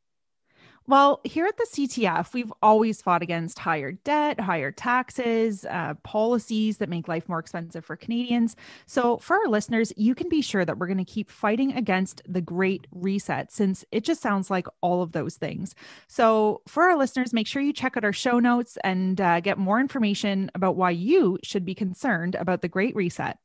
Well, 0.86 1.22
here 1.24 1.46
at 1.46 1.56
the 1.56 1.66
CTF, 1.72 2.34
we've 2.34 2.52
always 2.62 3.00
fought 3.00 3.22
against 3.22 3.58
higher 3.58 3.92
debt, 3.92 4.38
higher 4.38 4.70
taxes, 4.70 5.64
uh, 5.64 5.94
policies 6.02 6.76
that 6.76 6.90
make 6.90 7.08
life 7.08 7.26
more 7.26 7.38
expensive 7.38 7.86
for 7.86 7.96
Canadians. 7.96 8.54
So, 8.84 9.16
for 9.16 9.36
our 9.36 9.48
listeners, 9.48 9.94
you 9.96 10.14
can 10.14 10.28
be 10.28 10.42
sure 10.42 10.62
that 10.66 10.76
we're 10.76 10.86
going 10.86 10.98
to 10.98 11.04
keep 11.04 11.30
fighting 11.30 11.72
against 11.72 12.20
the 12.28 12.42
Great 12.42 12.86
Reset 12.92 13.50
since 13.50 13.82
it 13.92 14.04
just 14.04 14.20
sounds 14.20 14.50
like 14.50 14.66
all 14.82 15.00
of 15.00 15.12
those 15.12 15.36
things. 15.36 15.74
So, 16.06 16.60
for 16.68 16.82
our 16.82 16.98
listeners, 16.98 17.32
make 17.32 17.46
sure 17.46 17.62
you 17.62 17.72
check 17.72 17.96
out 17.96 18.04
our 18.04 18.12
show 18.12 18.38
notes 18.38 18.76
and 18.84 19.18
uh, 19.22 19.40
get 19.40 19.56
more 19.56 19.80
information 19.80 20.50
about 20.54 20.76
why 20.76 20.90
you 20.90 21.38
should 21.42 21.64
be 21.64 21.74
concerned 21.74 22.34
about 22.34 22.60
the 22.60 22.68
Great 22.68 22.94
Reset. 22.94 23.38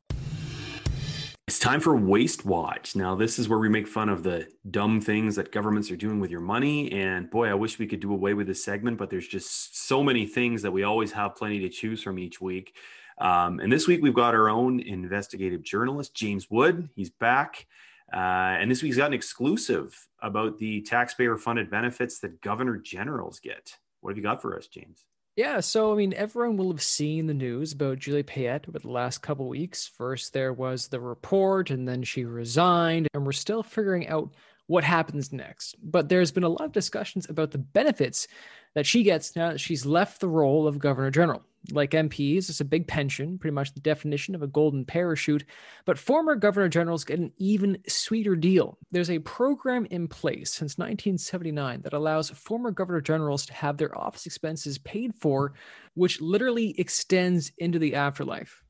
It's 1.50 1.58
time 1.58 1.80
for 1.80 1.96
Waste 1.96 2.46
Watch. 2.46 2.96
Now, 2.96 3.16
this 3.16 3.40
is 3.40 3.50
where 3.50 3.58
we 3.58 3.70
make 3.70 3.88
fun 3.88 4.08
of 4.08 4.22
the 4.22 4.48
dumb 4.70 5.02
things 5.02 5.36
that 5.36 5.52
governments 5.52 5.90
are 5.90 5.96
doing 5.96 6.20
with 6.20 6.30
your 6.30 6.42
money. 6.42 6.92
And 6.92 7.28
boy, 7.28 7.50
I 7.50 7.56
wish 7.56 7.80
we 7.80 7.88
could 7.88 8.02
do 8.02 8.14
away 8.14 8.36
with 8.36 8.46
this 8.46 8.64
segment, 8.64 9.00
but 9.00 9.10
there's 9.10 9.28
just 9.28 9.88
so 9.88 10.04
many 10.04 10.28
things 10.28 10.62
that 10.62 10.70
we 10.70 10.84
always 10.84 11.12
have 11.14 11.36
plenty 11.36 11.60
to 11.62 11.70
choose 11.70 12.04
from 12.04 12.20
each 12.20 12.40
week. 12.40 12.76
Um, 13.18 13.60
and 13.62 13.72
this 13.72 13.88
week, 13.88 14.04
we've 14.04 14.14
got 14.14 14.36
our 14.36 14.48
own 14.48 14.80
investigative 14.80 15.64
journalist, 15.64 16.14
James 16.14 16.52
Wood. 16.52 16.88
He's 16.96 17.10
back. 17.10 17.66
Uh, 18.14 18.60
and 18.60 18.70
this 18.70 18.84
week, 18.84 18.90
he's 18.90 18.98
got 18.98 19.08
an 19.08 19.16
exclusive 19.16 20.08
about 20.22 20.60
the 20.60 20.82
taxpayer 20.82 21.36
funded 21.36 21.72
benefits 21.72 22.20
that 22.20 22.42
governor 22.42 22.78
generals 22.78 23.40
get. 23.40 23.76
What 24.02 24.12
have 24.12 24.18
you 24.18 24.24
got 24.24 24.40
for 24.40 24.56
us, 24.56 24.68
James? 24.68 25.04
Yeah, 25.40 25.62
so 25.62 25.94
I 25.94 25.96
mean, 25.96 26.14
everyone 26.18 26.58
will 26.58 26.70
have 26.70 26.84
seen 26.84 27.26
the 27.26 27.34
news 27.34 27.72
about 27.72 28.00
Julie 28.00 28.24
Payette 28.24 28.68
over 28.68 28.78
the 28.78 28.92
last 28.92 29.20
couple 29.20 29.48
weeks. 29.48 29.88
First, 29.88 30.34
there 30.34 30.52
was 30.52 30.90
the 30.90 31.00
report, 31.00 31.70
and 31.70 31.88
then 31.88 32.04
she 32.04 32.26
resigned, 32.26 33.08
and 33.14 33.26
we're 33.26 33.32
still 33.32 33.64
figuring 33.64 34.10
out 34.10 34.34
what 34.68 34.84
happens 34.84 35.32
next. 35.32 35.78
But 35.82 36.10
there's 36.10 36.34
been 36.34 36.44
a 36.44 36.50
lot 36.50 36.66
of 36.66 36.74
discussions 36.74 37.30
about 37.30 37.52
the 37.52 37.58
benefits 37.58 38.28
that 38.76 38.86
she 38.86 39.02
gets 39.02 39.34
now 39.34 39.52
that 39.52 39.62
she's 39.62 39.86
left 39.86 40.20
the 40.20 40.28
role 40.28 40.68
of 40.68 40.78
Governor 40.78 41.10
General. 41.10 41.42
Like 41.72 41.92
MPs, 41.92 42.50
it's 42.50 42.62
a 42.62 42.66
big 42.66 42.88
pension, 42.88 43.38
pretty 43.38 43.54
much 43.54 43.74
the 43.74 43.82
definition 43.82 44.34
of 44.34 44.42
a 44.42 44.48
golden 44.48 44.86
parachute. 44.86 45.46
But 45.86 46.00
former 46.00 46.36
governor 46.36 46.70
generals 46.70 47.04
get 47.04 47.20
an 47.20 47.32
even 47.38 47.78
sweeter 47.88 48.36
deal. 48.36 48.78
There's 48.92 49.10
a 49.10 49.20
program 49.20 49.86
in 49.86 50.08
place 50.08 50.52
since 50.52 50.78
1979 50.78 51.82
that 51.82 51.94
allows 51.94 52.30
former 52.30 52.72
governor 52.72 53.02
generals 53.02 53.46
to 53.48 53.54
have 53.54 53.78
their 53.78 53.96
office 53.98 54.26
expenses 54.26 54.78
paid 54.78 55.14
for, 55.16 55.54
which 55.94 56.22
literally 56.22 56.80
extends 56.80 57.52
into 57.58 57.78
the 57.78 57.96
afterlife. 57.96 58.64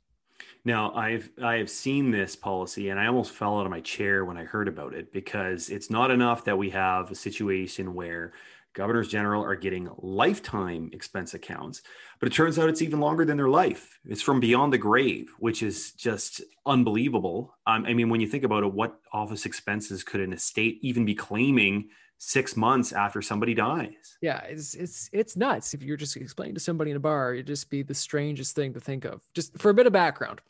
Now, 0.66 0.94
I've 0.94 1.30
I 1.42 1.56
have 1.56 1.70
seen 1.70 2.12
this 2.12 2.36
policy, 2.36 2.90
and 2.90 3.00
I 3.00 3.08
almost 3.08 3.32
fell 3.32 3.60
out 3.60 3.66
of 3.66 3.72
my 3.72 3.82
chair 3.82 4.26
when 4.26 4.38
I 4.38 4.44
heard 4.44 4.68
about 4.68 4.94
it 4.94 5.14
because 5.14 5.70
it's 5.70 5.90
not 5.90 6.12
enough 6.12 6.44
that 6.46 6.58
we 6.58 6.70
have 6.72 7.12
a 7.12 7.16
situation 7.16 7.94
where 7.94 8.34
governors 8.74 9.08
general 9.08 9.44
are 9.44 9.56
getting 9.56 9.90
lifetime 9.98 10.90
expense 10.94 11.34
accounts 11.34 11.82
but 12.20 12.28
it 12.28 12.34
turns 12.34 12.60
out 12.60 12.70
it's 12.70 12.82
even 12.82 13.00
longer 13.00 13.26
than 13.26 13.38
their 13.38 13.50
life 13.50 14.00
it's 14.06 14.22
from 14.22 14.40
beyond 14.40 14.72
the 14.72 14.78
grave 14.78 15.32
which 15.40 15.64
is 15.64 15.92
just 15.94 16.42
unbelievable 16.66 17.56
um, 17.68 17.86
i 17.86 17.94
mean 17.94 18.10
when 18.10 18.22
you 18.22 18.28
think 18.28 18.44
about 18.44 18.64
it 18.64 18.74
what 18.74 19.00
office 19.14 19.46
expenses 19.46 20.04
could 20.04 20.22
an 20.22 20.34
estate 20.34 20.80
even 20.82 21.06
be 21.06 21.16
claiming 21.16 21.90
six 22.20 22.56
months 22.56 22.92
after 22.92 23.22
somebody 23.22 23.54
dies. 23.54 24.18
Yeah, 24.22 24.42
it's 24.42 24.76
it's 24.76 25.10
it's 25.12 25.36
nuts. 25.36 25.74
If 25.74 25.82
you're 25.82 25.98
just 25.98 26.16
explaining 26.16 26.54
to 26.54 26.62
somebody 26.62 26.92
in 26.92 26.98
a 26.98 27.00
bar, 27.00 27.34
it'd 27.34 27.48
just 27.48 27.70
be 27.70 27.82
the 27.82 27.96
strangest 27.96 28.56
thing 28.56 28.74
to 28.74 28.80
think 28.80 29.06
of. 29.06 29.22
Just 29.34 29.58
for 29.58 29.72
a 29.72 29.74
bit 29.74 29.88
of 29.88 29.94
background. 29.94 30.42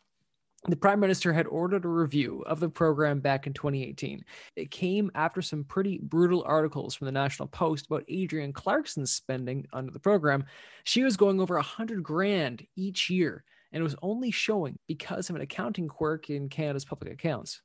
The 0.67 0.75
prime 0.75 0.99
minister 0.99 1.31
had 1.31 1.47
ordered 1.47 1.85
a 1.85 1.89
review 1.89 2.43
of 2.45 2.59
the 2.59 2.67
program 2.67 3.21
back 3.21 3.47
in 3.47 3.53
2018. 3.53 4.25
It 4.57 4.71
came 4.71 5.09
after 5.15 5.41
some 5.41 5.63
pretty 5.63 5.99
brutal 6.03 6.43
articles 6.45 6.93
from 6.95 7.05
the 7.05 7.13
National 7.13 7.47
Post 7.47 7.85
about 7.85 8.03
Adrienne 8.11 8.51
Clarkson's 8.51 9.11
spending 9.11 9.65
under 9.71 9.91
the 9.91 9.99
program. 9.99 10.43
She 10.83 11.03
was 11.03 11.15
going 11.15 11.39
over 11.39 11.55
a 11.55 11.61
hundred 11.61 12.03
grand 12.03 12.65
each 12.75 13.09
year, 13.09 13.45
and 13.71 13.79
it 13.79 13.83
was 13.85 13.95
only 14.01 14.31
showing 14.31 14.77
because 14.85 15.29
of 15.29 15.37
an 15.37 15.41
accounting 15.41 15.87
quirk 15.87 16.29
in 16.29 16.49
Canada's 16.49 16.83
public 16.83 17.13
accounts. 17.13 17.61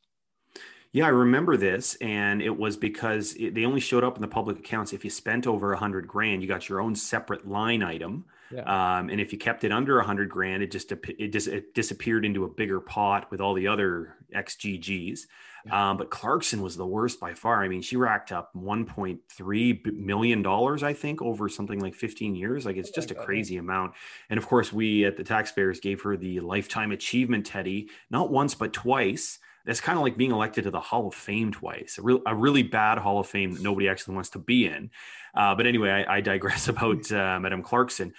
Yeah, 0.92 1.06
I 1.06 1.10
remember 1.10 1.56
this, 1.56 1.96
and 1.96 2.40
it 2.40 2.56
was 2.56 2.76
because 2.76 3.34
it, 3.34 3.56
they 3.56 3.64
only 3.64 3.80
showed 3.80 4.04
up 4.04 4.14
in 4.14 4.22
the 4.22 4.28
public 4.28 4.60
accounts 4.60 4.92
if 4.92 5.02
you 5.02 5.10
spent 5.10 5.48
over 5.48 5.72
a 5.72 5.76
hundred 5.76 6.06
grand. 6.06 6.42
You 6.42 6.46
got 6.46 6.68
your 6.68 6.80
own 6.80 6.94
separate 6.94 7.48
line 7.48 7.82
item, 7.82 8.26
yeah. 8.50 8.98
um, 8.98 9.10
and 9.10 9.20
if 9.20 9.32
you 9.32 9.38
kept 9.38 9.64
it 9.64 9.72
under 9.72 9.98
a 9.98 10.04
hundred 10.04 10.28
grand, 10.28 10.62
it 10.62 10.70
just 10.70 10.92
it 10.92 11.32
just 11.32 11.48
it 11.48 11.74
disappeared 11.74 12.24
into 12.24 12.44
a 12.44 12.48
bigger 12.48 12.80
pot 12.80 13.30
with 13.30 13.40
all 13.40 13.54
the 13.54 13.68
other 13.68 14.16
XGGs. 14.34 15.20
Yeah. 15.66 15.90
Um, 15.90 15.96
but 15.96 16.10
Clarkson 16.10 16.60
was 16.60 16.76
the 16.76 16.86
worst 16.86 17.18
by 17.20 17.32
far. 17.32 17.64
I 17.64 17.68
mean, 17.68 17.80
she 17.80 17.96
racked 17.96 18.32
up 18.32 18.50
1.3 18.54 19.92
million 19.94 20.42
dollars, 20.42 20.82
I 20.82 20.92
think, 20.92 21.22
over 21.22 21.48
something 21.48 21.80
like 21.80 21.94
15 21.94 22.34
years. 22.34 22.66
Like 22.66 22.76
it's 22.76 22.90
oh 22.90 22.94
just 22.94 23.10
a 23.10 23.14
crazy 23.14 23.56
amount. 23.56 23.94
And 24.28 24.36
of 24.36 24.46
course, 24.46 24.72
we 24.72 25.06
at 25.06 25.16
the 25.16 25.24
taxpayers 25.24 25.80
gave 25.80 26.02
her 26.02 26.16
the 26.16 26.40
lifetime 26.40 26.92
achievement 26.92 27.46
teddy, 27.46 27.88
not 28.10 28.30
once 28.30 28.54
but 28.54 28.72
twice 28.72 29.38
that's 29.64 29.80
kind 29.80 29.98
of 29.98 30.02
like 30.02 30.16
being 30.16 30.30
elected 30.30 30.64
to 30.64 30.70
the 30.70 30.80
Hall 30.80 31.08
of 31.08 31.14
Fame 31.14 31.50
twice, 31.52 31.96
a, 31.98 32.02
real, 32.02 32.20
a 32.26 32.34
really 32.34 32.62
bad 32.62 32.98
Hall 32.98 33.18
of 33.18 33.26
Fame 33.26 33.52
that 33.52 33.62
nobody 33.62 33.88
actually 33.88 34.14
wants 34.14 34.30
to 34.30 34.38
be 34.38 34.66
in. 34.66 34.90
Uh, 35.34 35.54
but 35.54 35.66
anyway, 35.66 35.90
I, 35.90 36.16
I 36.16 36.20
digress 36.20 36.68
about 36.68 37.10
uh, 37.10 37.38
Madam 37.40 37.62
Clarkson. 37.62 38.12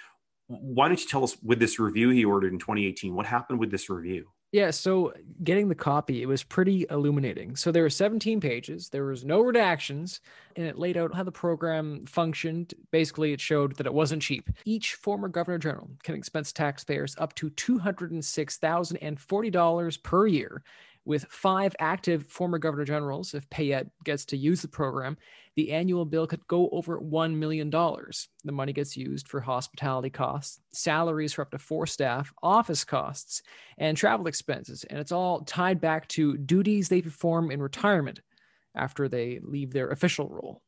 Why 0.48 0.88
don't 0.88 1.00
you 1.00 1.08
tell 1.08 1.24
us 1.24 1.36
with 1.42 1.58
this 1.58 1.78
review 1.78 2.10
he 2.10 2.24
ordered 2.24 2.52
in 2.52 2.58
2018, 2.58 3.14
what 3.14 3.26
happened 3.26 3.58
with 3.58 3.70
this 3.70 3.90
review? 3.90 4.28
Yeah, 4.52 4.70
so 4.70 5.12
getting 5.42 5.68
the 5.68 5.74
copy, 5.74 6.22
it 6.22 6.26
was 6.26 6.44
pretty 6.44 6.86
illuminating. 6.88 7.56
So 7.56 7.72
there 7.72 7.82
were 7.82 7.90
17 7.90 8.40
pages, 8.40 8.88
there 8.88 9.04
was 9.04 9.24
no 9.24 9.42
redactions, 9.42 10.20
and 10.54 10.66
it 10.66 10.78
laid 10.78 10.96
out 10.96 11.12
how 11.12 11.24
the 11.24 11.32
program 11.32 12.06
functioned. 12.06 12.72
Basically, 12.92 13.32
it 13.32 13.40
showed 13.40 13.74
that 13.76 13.86
it 13.86 13.92
wasn't 13.92 14.22
cheap. 14.22 14.48
Each 14.64 14.94
former 14.94 15.26
governor 15.28 15.58
general 15.58 15.90
can 16.04 16.14
expense 16.14 16.52
taxpayers 16.52 17.16
up 17.18 17.34
to 17.34 17.50
$206,040 17.50 20.02
per 20.02 20.26
year 20.28 20.62
with 21.06 21.24
five 21.30 21.74
active 21.78 22.26
former 22.26 22.58
governor 22.58 22.84
generals, 22.84 23.32
if 23.32 23.48
Payette 23.48 23.86
gets 24.04 24.24
to 24.26 24.36
use 24.36 24.60
the 24.60 24.68
program, 24.68 25.16
the 25.54 25.72
annual 25.72 26.04
bill 26.04 26.26
could 26.26 26.46
go 26.48 26.68
over 26.70 27.00
$1 27.00 27.34
million. 27.34 27.70
The 27.70 28.52
money 28.52 28.72
gets 28.72 28.96
used 28.96 29.28
for 29.28 29.40
hospitality 29.40 30.10
costs, 30.10 30.60
salaries 30.72 31.32
for 31.32 31.42
up 31.42 31.52
to 31.52 31.58
four 31.58 31.86
staff, 31.86 32.32
office 32.42 32.84
costs, 32.84 33.42
and 33.78 33.96
travel 33.96 34.26
expenses. 34.26 34.84
And 34.84 34.98
it's 34.98 35.12
all 35.12 35.42
tied 35.42 35.80
back 35.80 36.08
to 36.08 36.36
duties 36.36 36.88
they 36.88 37.00
perform 37.00 37.50
in 37.52 37.62
retirement 37.62 38.20
after 38.74 39.08
they 39.08 39.38
leave 39.42 39.72
their 39.72 39.90
official 39.90 40.28
role. 40.28 40.60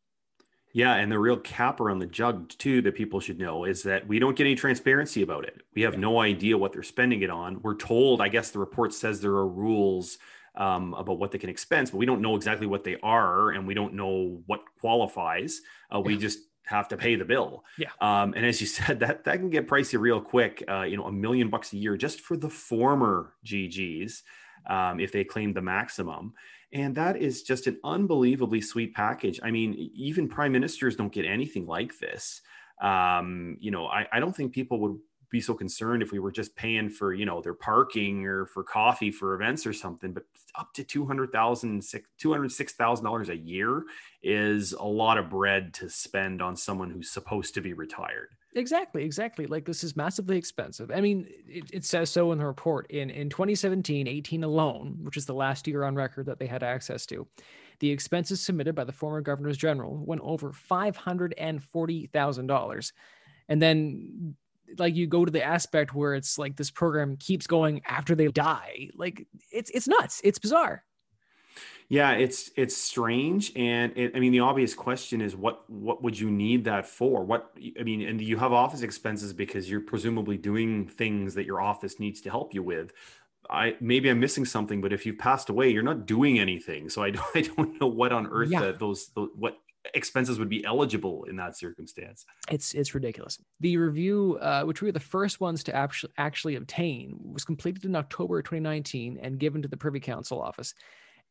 Yeah, 0.72 0.94
and 0.94 1.10
the 1.10 1.18
real 1.18 1.38
capper 1.38 1.90
on 1.90 1.98
the 1.98 2.06
jug 2.06 2.50
too 2.50 2.82
that 2.82 2.94
people 2.94 3.20
should 3.20 3.38
know 3.38 3.64
is 3.64 3.82
that 3.84 4.06
we 4.06 4.18
don't 4.18 4.36
get 4.36 4.44
any 4.44 4.54
transparency 4.54 5.22
about 5.22 5.44
it. 5.44 5.62
We 5.74 5.82
have 5.82 5.98
no 5.98 6.20
idea 6.20 6.58
what 6.58 6.72
they're 6.72 6.82
spending 6.82 7.22
it 7.22 7.30
on. 7.30 7.60
We're 7.62 7.76
told, 7.76 8.20
I 8.20 8.28
guess 8.28 8.50
the 8.50 8.58
report 8.58 8.92
says 8.92 9.20
there 9.20 9.32
are 9.32 9.48
rules 9.48 10.18
um, 10.54 10.94
about 10.94 11.18
what 11.18 11.30
they 11.30 11.38
can 11.38 11.50
expense, 11.50 11.90
but 11.90 11.98
we 11.98 12.06
don't 12.06 12.20
know 12.20 12.36
exactly 12.36 12.66
what 12.66 12.84
they 12.84 12.96
are, 13.02 13.50
and 13.50 13.66
we 13.66 13.74
don't 13.74 13.94
know 13.94 14.42
what 14.46 14.60
qualifies. 14.80 15.62
Uh, 15.94 16.00
we 16.00 16.16
just 16.16 16.40
have 16.64 16.88
to 16.88 16.96
pay 16.96 17.16
the 17.16 17.24
bill. 17.24 17.64
Yeah. 17.78 17.88
Um, 18.00 18.34
and 18.34 18.44
as 18.44 18.60
you 18.60 18.66
said, 18.78 19.00
that 19.00 19.24
that 19.24 19.38
can 19.38 19.50
get 19.50 19.66
pricey 19.66 19.98
real 19.98 20.20
quick. 20.20 20.62
Uh, 20.68 20.82
you 20.82 20.96
know, 20.96 21.04
a 21.04 21.12
million 21.12 21.48
bucks 21.48 21.72
a 21.72 21.76
year 21.76 21.96
just 21.96 22.20
for 22.20 22.36
the 22.36 22.50
former 22.50 23.32
GGs 23.46 24.22
um, 24.68 25.00
if 25.00 25.12
they 25.12 25.24
claim 25.24 25.52
the 25.52 25.62
maximum. 25.62 26.34
And 26.72 26.94
that 26.96 27.16
is 27.16 27.42
just 27.42 27.66
an 27.66 27.78
unbelievably 27.82 28.60
sweet 28.60 28.94
package. 28.94 29.40
I 29.42 29.50
mean, 29.50 29.90
even 29.94 30.28
prime 30.28 30.52
ministers 30.52 30.96
don't 30.96 31.12
get 31.12 31.24
anything 31.24 31.66
like 31.66 31.98
this. 31.98 32.42
Um, 32.80 33.56
you 33.58 33.70
know, 33.70 33.86
I, 33.86 34.06
I 34.12 34.20
don't 34.20 34.36
think 34.36 34.52
people 34.52 34.78
would 34.80 34.98
be 35.30 35.40
so 35.40 35.54
concerned 35.54 36.02
if 36.02 36.12
we 36.12 36.18
were 36.18 36.32
just 36.32 36.56
paying 36.56 36.88
for 36.88 37.12
you 37.12 37.26
know 37.26 37.42
their 37.42 37.54
parking 37.54 38.24
or 38.26 38.46
for 38.46 38.62
coffee 38.62 39.10
for 39.10 39.34
events 39.34 39.66
or 39.66 39.72
something 39.72 40.12
but 40.12 40.24
up 40.54 40.72
to 40.74 40.82
$200000 40.82 41.30
$206000 41.30 43.28
a 43.28 43.36
year 43.36 43.84
is 44.22 44.72
a 44.72 44.84
lot 44.84 45.18
of 45.18 45.28
bread 45.28 45.74
to 45.74 45.88
spend 45.88 46.40
on 46.40 46.56
someone 46.56 46.90
who's 46.90 47.10
supposed 47.10 47.54
to 47.54 47.60
be 47.60 47.72
retired 47.72 48.30
Exactly, 48.54 49.04
exactly. 49.04 49.46
Like 49.46 49.64
this 49.64 49.84
is 49.84 49.94
massively 49.94 50.38
expensive. 50.38 50.90
I 50.90 51.00
mean, 51.00 51.28
it, 51.46 51.64
it, 51.72 51.84
says 51.84 52.10
so 52.10 52.32
in 52.32 52.38
the 52.38 52.46
report. 52.46 52.90
In 52.90 53.10
in 53.10 53.28
2017, 53.28 54.08
18 54.08 54.42
alone, 54.42 54.98
which 55.02 55.16
is 55.16 55.26
the 55.26 55.34
last 55.34 55.66
year 55.66 55.84
on 55.84 55.94
record 55.94 56.26
that 56.26 56.38
they 56.38 56.46
had 56.46 56.62
access 56.62 57.04
to, 57.06 57.26
the 57.80 57.90
expenses 57.90 58.40
submitted 58.40 58.74
by 58.74 58.84
the 58.84 58.92
former 58.92 59.20
governors 59.20 59.58
general 59.58 60.02
went 60.04 60.22
over 60.24 60.52
five 60.52 60.96
hundred 60.96 61.34
and 61.36 61.62
forty 61.62 62.06
thousand 62.06 62.46
dollars. 62.46 62.92
And 63.48 63.60
then 63.60 64.34
like 64.78 64.94
you 64.94 65.06
go 65.06 65.24
to 65.24 65.32
the 65.32 65.44
aspect 65.44 65.94
where 65.94 66.14
it's 66.14 66.38
like 66.38 66.56
this 66.56 66.70
program 66.70 67.16
keeps 67.16 67.46
going 67.46 67.82
after 67.86 68.14
they 68.14 68.28
die. 68.28 68.88
Like 68.94 69.26
it's 69.52 69.70
it's 69.70 69.88
nuts. 69.88 70.20
It's 70.24 70.38
bizarre. 70.38 70.84
Yeah, 71.90 72.12
it's 72.12 72.50
it's 72.54 72.76
strange, 72.76 73.52
and 73.56 73.96
it, 73.96 74.12
I 74.14 74.20
mean 74.20 74.32
the 74.32 74.40
obvious 74.40 74.74
question 74.74 75.22
is 75.22 75.34
what 75.34 75.68
what 75.70 76.02
would 76.02 76.18
you 76.18 76.30
need 76.30 76.64
that 76.64 76.86
for? 76.86 77.24
What 77.24 77.50
I 77.78 77.82
mean, 77.82 78.02
and 78.02 78.20
you 78.20 78.36
have 78.36 78.52
office 78.52 78.82
expenses 78.82 79.32
because 79.32 79.70
you're 79.70 79.80
presumably 79.80 80.36
doing 80.36 80.86
things 80.86 81.34
that 81.34 81.46
your 81.46 81.62
office 81.62 81.98
needs 81.98 82.20
to 82.22 82.30
help 82.30 82.52
you 82.52 82.62
with. 82.62 82.92
I 83.48 83.76
maybe 83.80 84.10
I'm 84.10 84.20
missing 84.20 84.44
something, 84.44 84.82
but 84.82 84.92
if 84.92 85.06
you've 85.06 85.18
passed 85.18 85.48
away, 85.48 85.70
you're 85.70 85.82
not 85.82 86.04
doing 86.04 86.38
anything. 86.38 86.90
So 86.90 87.02
I 87.02 87.10
don't 87.10 87.24
I 87.34 87.40
don't 87.40 87.80
know 87.80 87.86
what 87.86 88.12
on 88.12 88.26
earth 88.26 88.50
yeah. 88.50 88.72
those, 88.72 89.08
those 89.14 89.30
what 89.34 89.58
expenses 89.94 90.38
would 90.38 90.48
be 90.48 90.64
eligible 90.64 91.24
in 91.24 91.36
that 91.36 91.56
circumstance. 91.56 92.26
It's 92.50 92.74
it's 92.74 92.94
ridiculous. 92.94 93.38
The 93.60 93.78
review, 93.78 94.38
uh, 94.42 94.64
which 94.64 94.82
we 94.82 94.88
were 94.88 94.92
the 94.92 95.00
first 95.00 95.40
ones 95.40 95.64
to 95.64 95.74
actually 95.74 96.12
actually 96.18 96.56
obtain, 96.56 97.18
was 97.32 97.44
completed 97.44 97.86
in 97.86 97.96
October 97.96 98.42
2019 98.42 99.18
and 99.22 99.38
given 99.38 99.62
to 99.62 99.68
the 99.68 99.76
Privy 99.78 100.00
Council 100.00 100.40
office. 100.40 100.74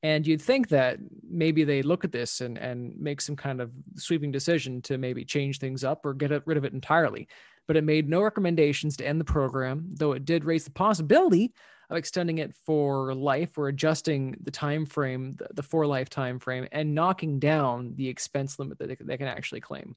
And 0.03 0.27
you'd 0.27 0.41
think 0.41 0.69
that 0.69 0.99
maybe 1.27 1.63
they 1.63 1.81
look 1.81 2.03
at 2.03 2.11
this 2.11 2.41
and, 2.41 2.57
and 2.57 2.95
make 2.99 3.19
some 3.19 3.35
kind 3.35 3.59
of 3.59 3.71
sweeping 3.95 4.31
decision 4.31 4.81
to 4.83 4.97
maybe 4.97 5.25
change 5.25 5.59
things 5.59 5.83
up 5.83 6.05
or 6.05 6.13
get 6.13 6.45
rid 6.45 6.57
of 6.57 6.65
it 6.65 6.73
entirely. 6.73 7.27
But 7.67 7.77
it 7.77 7.83
made 7.83 8.07
no 8.07 8.21
recommendations 8.21 8.95
to 8.97 9.07
end 9.07 9.19
the 9.19 9.25
program, 9.25 9.89
though 9.93 10.13
it 10.13 10.23
did 10.23 10.45
raise 10.45 10.63
the 10.63 10.71
possibility 10.71 11.53
of 11.89 11.97
extending 11.97 12.37
it 12.37 12.55
for 12.65 13.13
life 13.13 13.57
or 13.57 13.69
adjusting 13.69 14.37
the 14.43 14.51
time 14.51 14.85
frame, 14.85 15.35
the, 15.37 15.47
the 15.53 15.63
for 15.63 15.85
life 15.85 16.09
time 16.09 16.39
frame, 16.39 16.67
and 16.71 16.93
knocking 16.93 17.39
down 17.39 17.93
the 17.95 18.07
expense 18.07 18.59
limit 18.59 18.77
that 18.77 18.87
they, 18.87 18.97
they 18.99 19.17
can 19.17 19.27
actually 19.27 19.61
claim. 19.61 19.95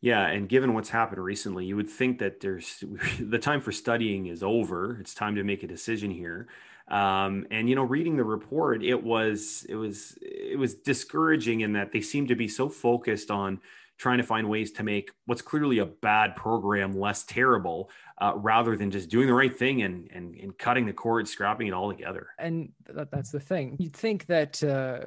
Yeah, 0.00 0.26
and 0.26 0.48
given 0.48 0.74
what's 0.74 0.88
happened 0.90 1.22
recently, 1.22 1.64
you 1.64 1.76
would 1.76 1.90
think 1.90 2.18
that 2.18 2.40
there's 2.40 2.82
the 3.20 3.38
time 3.38 3.60
for 3.60 3.72
studying 3.72 4.26
is 4.26 4.42
over. 4.42 4.98
It's 5.00 5.14
time 5.14 5.36
to 5.36 5.44
make 5.44 5.62
a 5.62 5.66
decision 5.68 6.10
here. 6.10 6.48
Um, 6.88 7.46
and 7.50 7.68
you 7.68 7.74
know, 7.74 7.82
reading 7.82 8.16
the 8.16 8.24
report, 8.24 8.84
it 8.84 9.02
was 9.02 9.66
it 9.68 9.74
was 9.74 10.16
it 10.22 10.58
was 10.58 10.74
discouraging 10.74 11.60
in 11.60 11.72
that 11.72 11.92
they 11.92 12.00
seem 12.00 12.28
to 12.28 12.36
be 12.36 12.48
so 12.48 12.68
focused 12.68 13.30
on 13.30 13.60
trying 13.98 14.18
to 14.18 14.24
find 14.24 14.48
ways 14.48 14.72
to 14.72 14.82
make 14.82 15.10
what's 15.24 15.42
clearly 15.42 15.78
a 15.78 15.86
bad 15.86 16.36
program 16.36 16.92
less 16.92 17.24
terrible 17.24 17.90
uh, 18.18 18.32
rather 18.36 18.76
than 18.76 18.90
just 18.90 19.10
doing 19.10 19.26
the 19.26 19.32
right 19.32 19.56
thing 19.56 19.82
and, 19.82 20.10
and, 20.12 20.34
and 20.36 20.56
cutting 20.56 20.86
the 20.86 20.92
cord, 20.92 21.28
scrapping 21.28 21.66
it 21.66 21.74
all 21.74 21.90
together. 21.90 22.28
And 22.38 22.72
that, 22.88 23.10
that's 23.10 23.30
the 23.30 23.40
thing. 23.40 23.76
You'd 23.78 23.94
think 23.94 24.26
that 24.26 24.62
uh, 24.62 25.00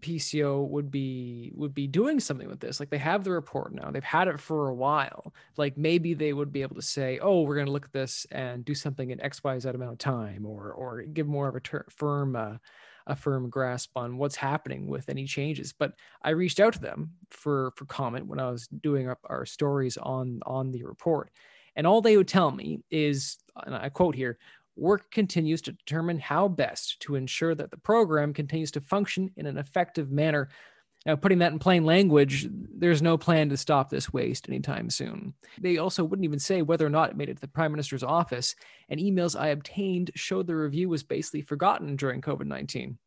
PCO 0.00 0.66
would 0.68 0.90
be 0.90 1.52
would 1.54 1.74
be 1.74 1.86
doing 1.86 2.20
something 2.20 2.48
with 2.48 2.60
this. 2.60 2.80
Like 2.80 2.90
they 2.90 2.98
have 2.98 3.24
the 3.24 3.32
report 3.32 3.74
now. 3.74 3.90
They've 3.90 4.02
had 4.02 4.28
it 4.28 4.40
for 4.40 4.68
a 4.68 4.74
while. 4.74 5.34
Like 5.56 5.76
maybe 5.76 6.14
they 6.14 6.32
would 6.32 6.52
be 6.52 6.62
able 6.62 6.76
to 6.76 6.82
say, 6.82 7.18
"Oh, 7.20 7.42
we're 7.42 7.56
going 7.56 7.66
to 7.66 7.72
look 7.72 7.86
at 7.86 7.92
this 7.92 8.26
and 8.30 8.64
do 8.64 8.74
something 8.74 9.10
in 9.10 9.20
X 9.20 9.44
Y 9.44 9.58
Z 9.58 9.68
amount 9.68 9.92
of 9.92 9.98
time," 9.98 10.46
or 10.46 10.72
or 10.72 11.02
give 11.02 11.26
more 11.26 11.48
of 11.48 11.56
a 11.56 11.60
ter- 11.60 11.86
firm. 11.90 12.36
Uh, 12.36 12.56
a 13.06 13.16
firm 13.16 13.50
grasp 13.50 13.90
on 13.96 14.16
what's 14.16 14.36
happening 14.36 14.86
with 14.86 15.08
any 15.08 15.24
changes. 15.24 15.72
But 15.72 15.92
I 16.22 16.30
reached 16.30 16.60
out 16.60 16.72
to 16.74 16.80
them 16.80 17.12
for 17.30 17.72
for 17.76 17.84
comment 17.86 18.26
when 18.26 18.40
I 18.40 18.50
was 18.50 18.66
doing 18.66 19.08
our, 19.08 19.18
our 19.26 19.46
stories 19.46 19.96
on 19.96 20.40
on 20.46 20.70
the 20.70 20.84
report, 20.84 21.30
and 21.76 21.86
all 21.86 22.00
they 22.00 22.16
would 22.16 22.28
tell 22.28 22.50
me 22.50 22.80
is, 22.90 23.38
and 23.66 23.74
I 23.74 23.88
quote 23.88 24.14
here, 24.14 24.38
work 24.76 25.10
continues 25.10 25.62
to 25.62 25.72
determine 25.72 26.18
how 26.18 26.48
best 26.48 27.00
to 27.00 27.14
ensure 27.14 27.54
that 27.54 27.70
the 27.70 27.76
program 27.76 28.32
continues 28.32 28.70
to 28.72 28.80
function 28.80 29.30
in 29.36 29.46
an 29.46 29.58
effective 29.58 30.10
manner. 30.10 30.48
Now, 31.06 31.16
putting 31.16 31.38
that 31.40 31.52
in 31.52 31.58
plain 31.58 31.84
language, 31.84 32.48
there's 32.50 33.02
no 33.02 33.18
plan 33.18 33.50
to 33.50 33.56
stop 33.58 33.90
this 33.90 34.12
waste 34.12 34.48
anytime 34.48 34.88
soon. 34.88 35.34
They 35.60 35.76
also 35.76 36.02
wouldn't 36.02 36.24
even 36.24 36.38
say 36.38 36.62
whether 36.62 36.86
or 36.86 36.90
not 36.90 37.10
it 37.10 37.16
made 37.16 37.28
it 37.28 37.34
to 37.34 37.40
the 37.42 37.48
Prime 37.48 37.72
Minister's 37.72 38.02
office, 38.02 38.54
and 38.88 38.98
emails 38.98 39.38
I 39.38 39.48
obtained 39.48 40.10
showed 40.14 40.46
the 40.46 40.56
review 40.56 40.88
was 40.88 41.02
basically 41.02 41.42
forgotten 41.42 41.96
during 41.96 42.22
COVID 42.22 42.46
19. 42.46 42.98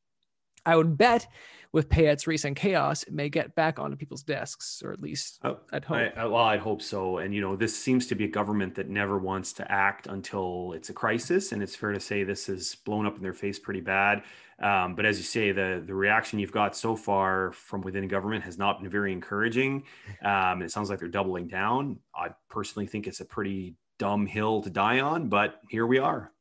I 0.68 0.76
would 0.76 0.98
bet 0.98 1.28
with 1.74 1.90
Payette's 1.90 2.28
recent 2.28 2.58
chaos, 2.58 3.04
it 3.04 3.14
may 3.14 3.30
get 3.30 3.56
back 3.56 3.78
onto 3.80 3.98
people's 3.98 4.24
desks, 4.24 4.82
or 4.84 4.92
at 4.92 5.02
least 5.02 5.40
Oh, 5.44 5.58
I'd 5.72 5.86
hope. 5.86 5.98
I, 5.98 6.08
I, 6.16 6.26
well, 6.26 6.44
I'd 6.44 6.60
hope 6.60 6.82
so. 6.82 7.18
And 7.18 7.34
you 7.34 7.42
know, 7.42 7.56
this 7.56 7.78
seems 7.78 8.08
to 8.08 8.16
be 8.16 8.26
a 8.26 8.28
government 8.28 8.76
that 8.76 8.90
never 8.90 9.18
wants 9.18 9.54
to 9.54 9.72
act 9.72 10.08
until 10.08 10.74
it's 10.76 10.90
a 10.90 10.94
crisis, 10.94 11.52
and 11.52 11.62
it's 11.64 11.76
fair 11.76 11.92
to 11.92 12.00
say 12.00 12.24
this 12.24 12.48
has 12.48 12.76
blown 12.76 13.06
up 13.06 13.16
in 13.16 13.24
their 13.24 13.34
face 13.34 13.60
pretty 13.60 13.82
bad. 13.82 14.24
Um, 14.60 14.96
but 14.96 15.06
as 15.06 15.18
you 15.18 15.24
say, 15.24 15.52
the 15.52 15.84
the 15.86 15.94
reaction 15.94 16.40
you've 16.40 16.52
got 16.52 16.76
so 16.76 16.96
far 16.96 17.52
from 17.52 17.82
within 17.82 18.08
government 18.08 18.44
has 18.44 18.58
not 18.58 18.82
been 18.82 18.90
very 18.90 19.12
encouraging. 19.12 19.84
Um, 20.24 20.62
it 20.62 20.72
sounds 20.72 20.90
like 20.90 21.00
they're 21.00 21.08
doubling 21.10 21.48
down. 21.48 22.00
I 22.16 22.30
personally 22.50 22.88
think 22.88 23.08
it's 23.08 23.20
a 23.20 23.26
pretty 23.26 23.76
dumb 24.00 24.26
hill 24.26 24.62
to 24.62 24.70
die 24.70 25.00
on, 25.00 25.30
but 25.30 25.62
here 25.70 25.86
we 25.86 26.00
are. 26.00 26.32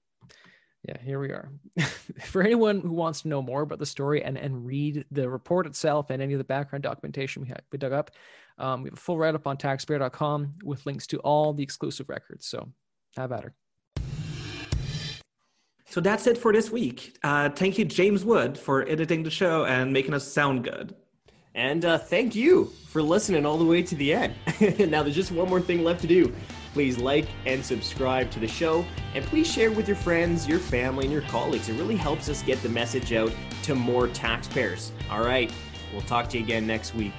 Yeah, 0.86 0.96
here 1.02 1.18
we 1.18 1.30
are. 1.30 1.50
For 2.24 2.42
anyone 2.42 2.80
who 2.80 2.92
wants 2.92 3.22
to 3.22 3.28
know 3.28 3.42
more 3.42 3.62
about 3.62 3.80
the 3.80 3.86
story 3.86 4.22
and, 4.22 4.38
and 4.38 4.64
read 4.64 5.04
the 5.10 5.28
report 5.28 5.66
itself 5.66 6.10
and 6.10 6.22
any 6.22 6.34
of 6.34 6.38
the 6.38 6.44
background 6.44 6.84
documentation 6.84 7.42
we, 7.42 7.48
ha- 7.48 7.56
we 7.72 7.78
dug 7.78 7.92
up, 7.92 8.12
um, 8.58 8.82
we 8.82 8.88
have 8.88 8.98
a 8.98 9.00
full 9.00 9.18
write 9.18 9.34
up 9.34 9.46
on 9.46 9.56
taxpayer.com 9.56 10.54
with 10.62 10.86
links 10.86 11.06
to 11.08 11.18
all 11.18 11.52
the 11.52 11.62
exclusive 11.62 12.08
records. 12.08 12.46
So 12.46 12.68
have 13.16 13.32
at 13.32 13.44
her. 13.44 13.54
So 15.88 16.00
that's 16.00 16.26
it 16.26 16.38
for 16.38 16.52
this 16.52 16.70
week. 16.70 17.16
Uh, 17.22 17.48
thank 17.48 17.78
you, 17.78 17.84
James 17.84 18.24
Wood, 18.24 18.56
for 18.58 18.88
editing 18.88 19.22
the 19.22 19.30
show 19.30 19.64
and 19.64 19.92
making 19.92 20.14
us 20.14 20.30
sound 20.30 20.62
good. 20.62 20.94
And 21.54 21.84
uh, 21.84 21.98
thank 21.98 22.34
you 22.34 22.66
for 22.88 23.02
listening 23.02 23.46
all 23.46 23.56
the 23.56 23.64
way 23.64 23.82
to 23.82 23.94
the 23.94 24.12
end. 24.12 24.34
now, 24.90 25.02
there's 25.02 25.14
just 25.14 25.32
one 25.32 25.48
more 25.48 25.60
thing 25.60 25.82
left 25.82 26.02
to 26.02 26.06
do. 26.06 26.32
Please 26.76 26.98
like 26.98 27.26
and 27.46 27.64
subscribe 27.64 28.30
to 28.32 28.38
the 28.38 28.46
show, 28.46 28.84
and 29.14 29.24
please 29.24 29.50
share 29.50 29.70
with 29.70 29.88
your 29.88 29.96
friends, 29.96 30.46
your 30.46 30.58
family, 30.58 31.06
and 31.06 31.12
your 31.12 31.22
colleagues. 31.22 31.70
It 31.70 31.78
really 31.78 31.96
helps 31.96 32.28
us 32.28 32.42
get 32.42 32.62
the 32.62 32.68
message 32.68 33.14
out 33.14 33.32
to 33.62 33.74
more 33.74 34.08
taxpayers. 34.08 34.92
All 35.10 35.24
right, 35.24 35.50
we'll 35.90 36.02
talk 36.02 36.28
to 36.28 36.38
you 36.38 36.44
again 36.44 36.66
next 36.66 36.94
week. 36.94 37.14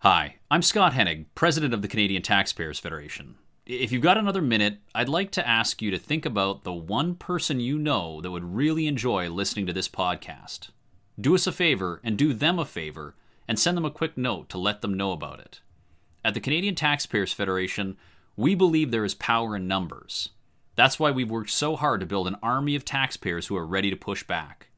Hi, 0.00 0.36
I'm 0.50 0.60
Scott 0.60 0.92
Hennig, 0.92 1.24
President 1.34 1.72
of 1.72 1.80
the 1.80 1.88
Canadian 1.88 2.20
Taxpayers 2.20 2.78
Federation. 2.78 3.36
If 3.68 3.92
you've 3.92 4.00
got 4.00 4.16
another 4.16 4.40
minute, 4.40 4.78
I'd 4.94 5.10
like 5.10 5.30
to 5.32 5.46
ask 5.46 5.82
you 5.82 5.90
to 5.90 5.98
think 5.98 6.24
about 6.24 6.64
the 6.64 6.72
one 6.72 7.14
person 7.14 7.60
you 7.60 7.78
know 7.78 8.22
that 8.22 8.30
would 8.30 8.54
really 8.56 8.86
enjoy 8.86 9.28
listening 9.28 9.66
to 9.66 9.74
this 9.74 9.90
podcast. 9.90 10.70
Do 11.20 11.34
us 11.34 11.46
a 11.46 11.52
favor 11.52 12.00
and 12.02 12.16
do 12.16 12.32
them 12.32 12.58
a 12.58 12.64
favor 12.64 13.14
and 13.46 13.58
send 13.58 13.76
them 13.76 13.84
a 13.84 13.90
quick 13.90 14.16
note 14.16 14.48
to 14.48 14.58
let 14.58 14.80
them 14.80 14.94
know 14.94 15.12
about 15.12 15.40
it. 15.40 15.60
At 16.24 16.32
the 16.32 16.40
Canadian 16.40 16.76
Taxpayers 16.76 17.34
Federation, 17.34 17.98
we 18.38 18.54
believe 18.54 18.90
there 18.90 19.04
is 19.04 19.14
power 19.14 19.54
in 19.54 19.68
numbers. 19.68 20.30
That's 20.74 20.98
why 20.98 21.10
we've 21.10 21.30
worked 21.30 21.50
so 21.50 21.76
hard 21.76 22.00
to 22.00 22.06
build 22.06 22.26
an 22.26 22.38
army 22.42 22.74
of 22.74 22.86
taxpayers 22.86 23.48
who 23.48 23.56
are 23.58 23.66
ready 23.66 23.90
to 23.90 23.96
push 23.96 24.24
back. 24.24 24.68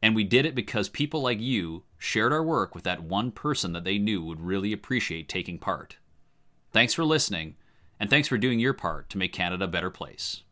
And 0.00 0.14
we 0.14 0.22
did 0.22 0.46
it 0.46 0.54
because 0.54 0.88
people 0.88 1.20
like 1.20 1.40
you 1.40 1.82
shared 1.98 2.32
our 2.32 2.44
work 2.44 2.76
with 2.76 2.84
that 2.84 3.02
one 3.02 3.32
person 3.32 3.72
that 3.72 3.82
they 3.82 3.98
knew 3.98 4.22
would 4.22 4.40
really 4.40 4.72
appreciate 4.72 5.28
taking 5.28 5.58
part. 5.58 5.96
Thanks 6.70 6.94
for 6.94 7.04
listening, 7.04 7.56
and 7.98 8.08
thanks 8.08 8.28
for 8.28 8.38
doing 8.38 8.60
your 8.60 8.72
part 8.72 9.10
to 9.10 9.18
make 9.18 9.32
Canada 9.32 9.64
a 9.64 9.68
better 9.68 9.90
place. 9.90 10.43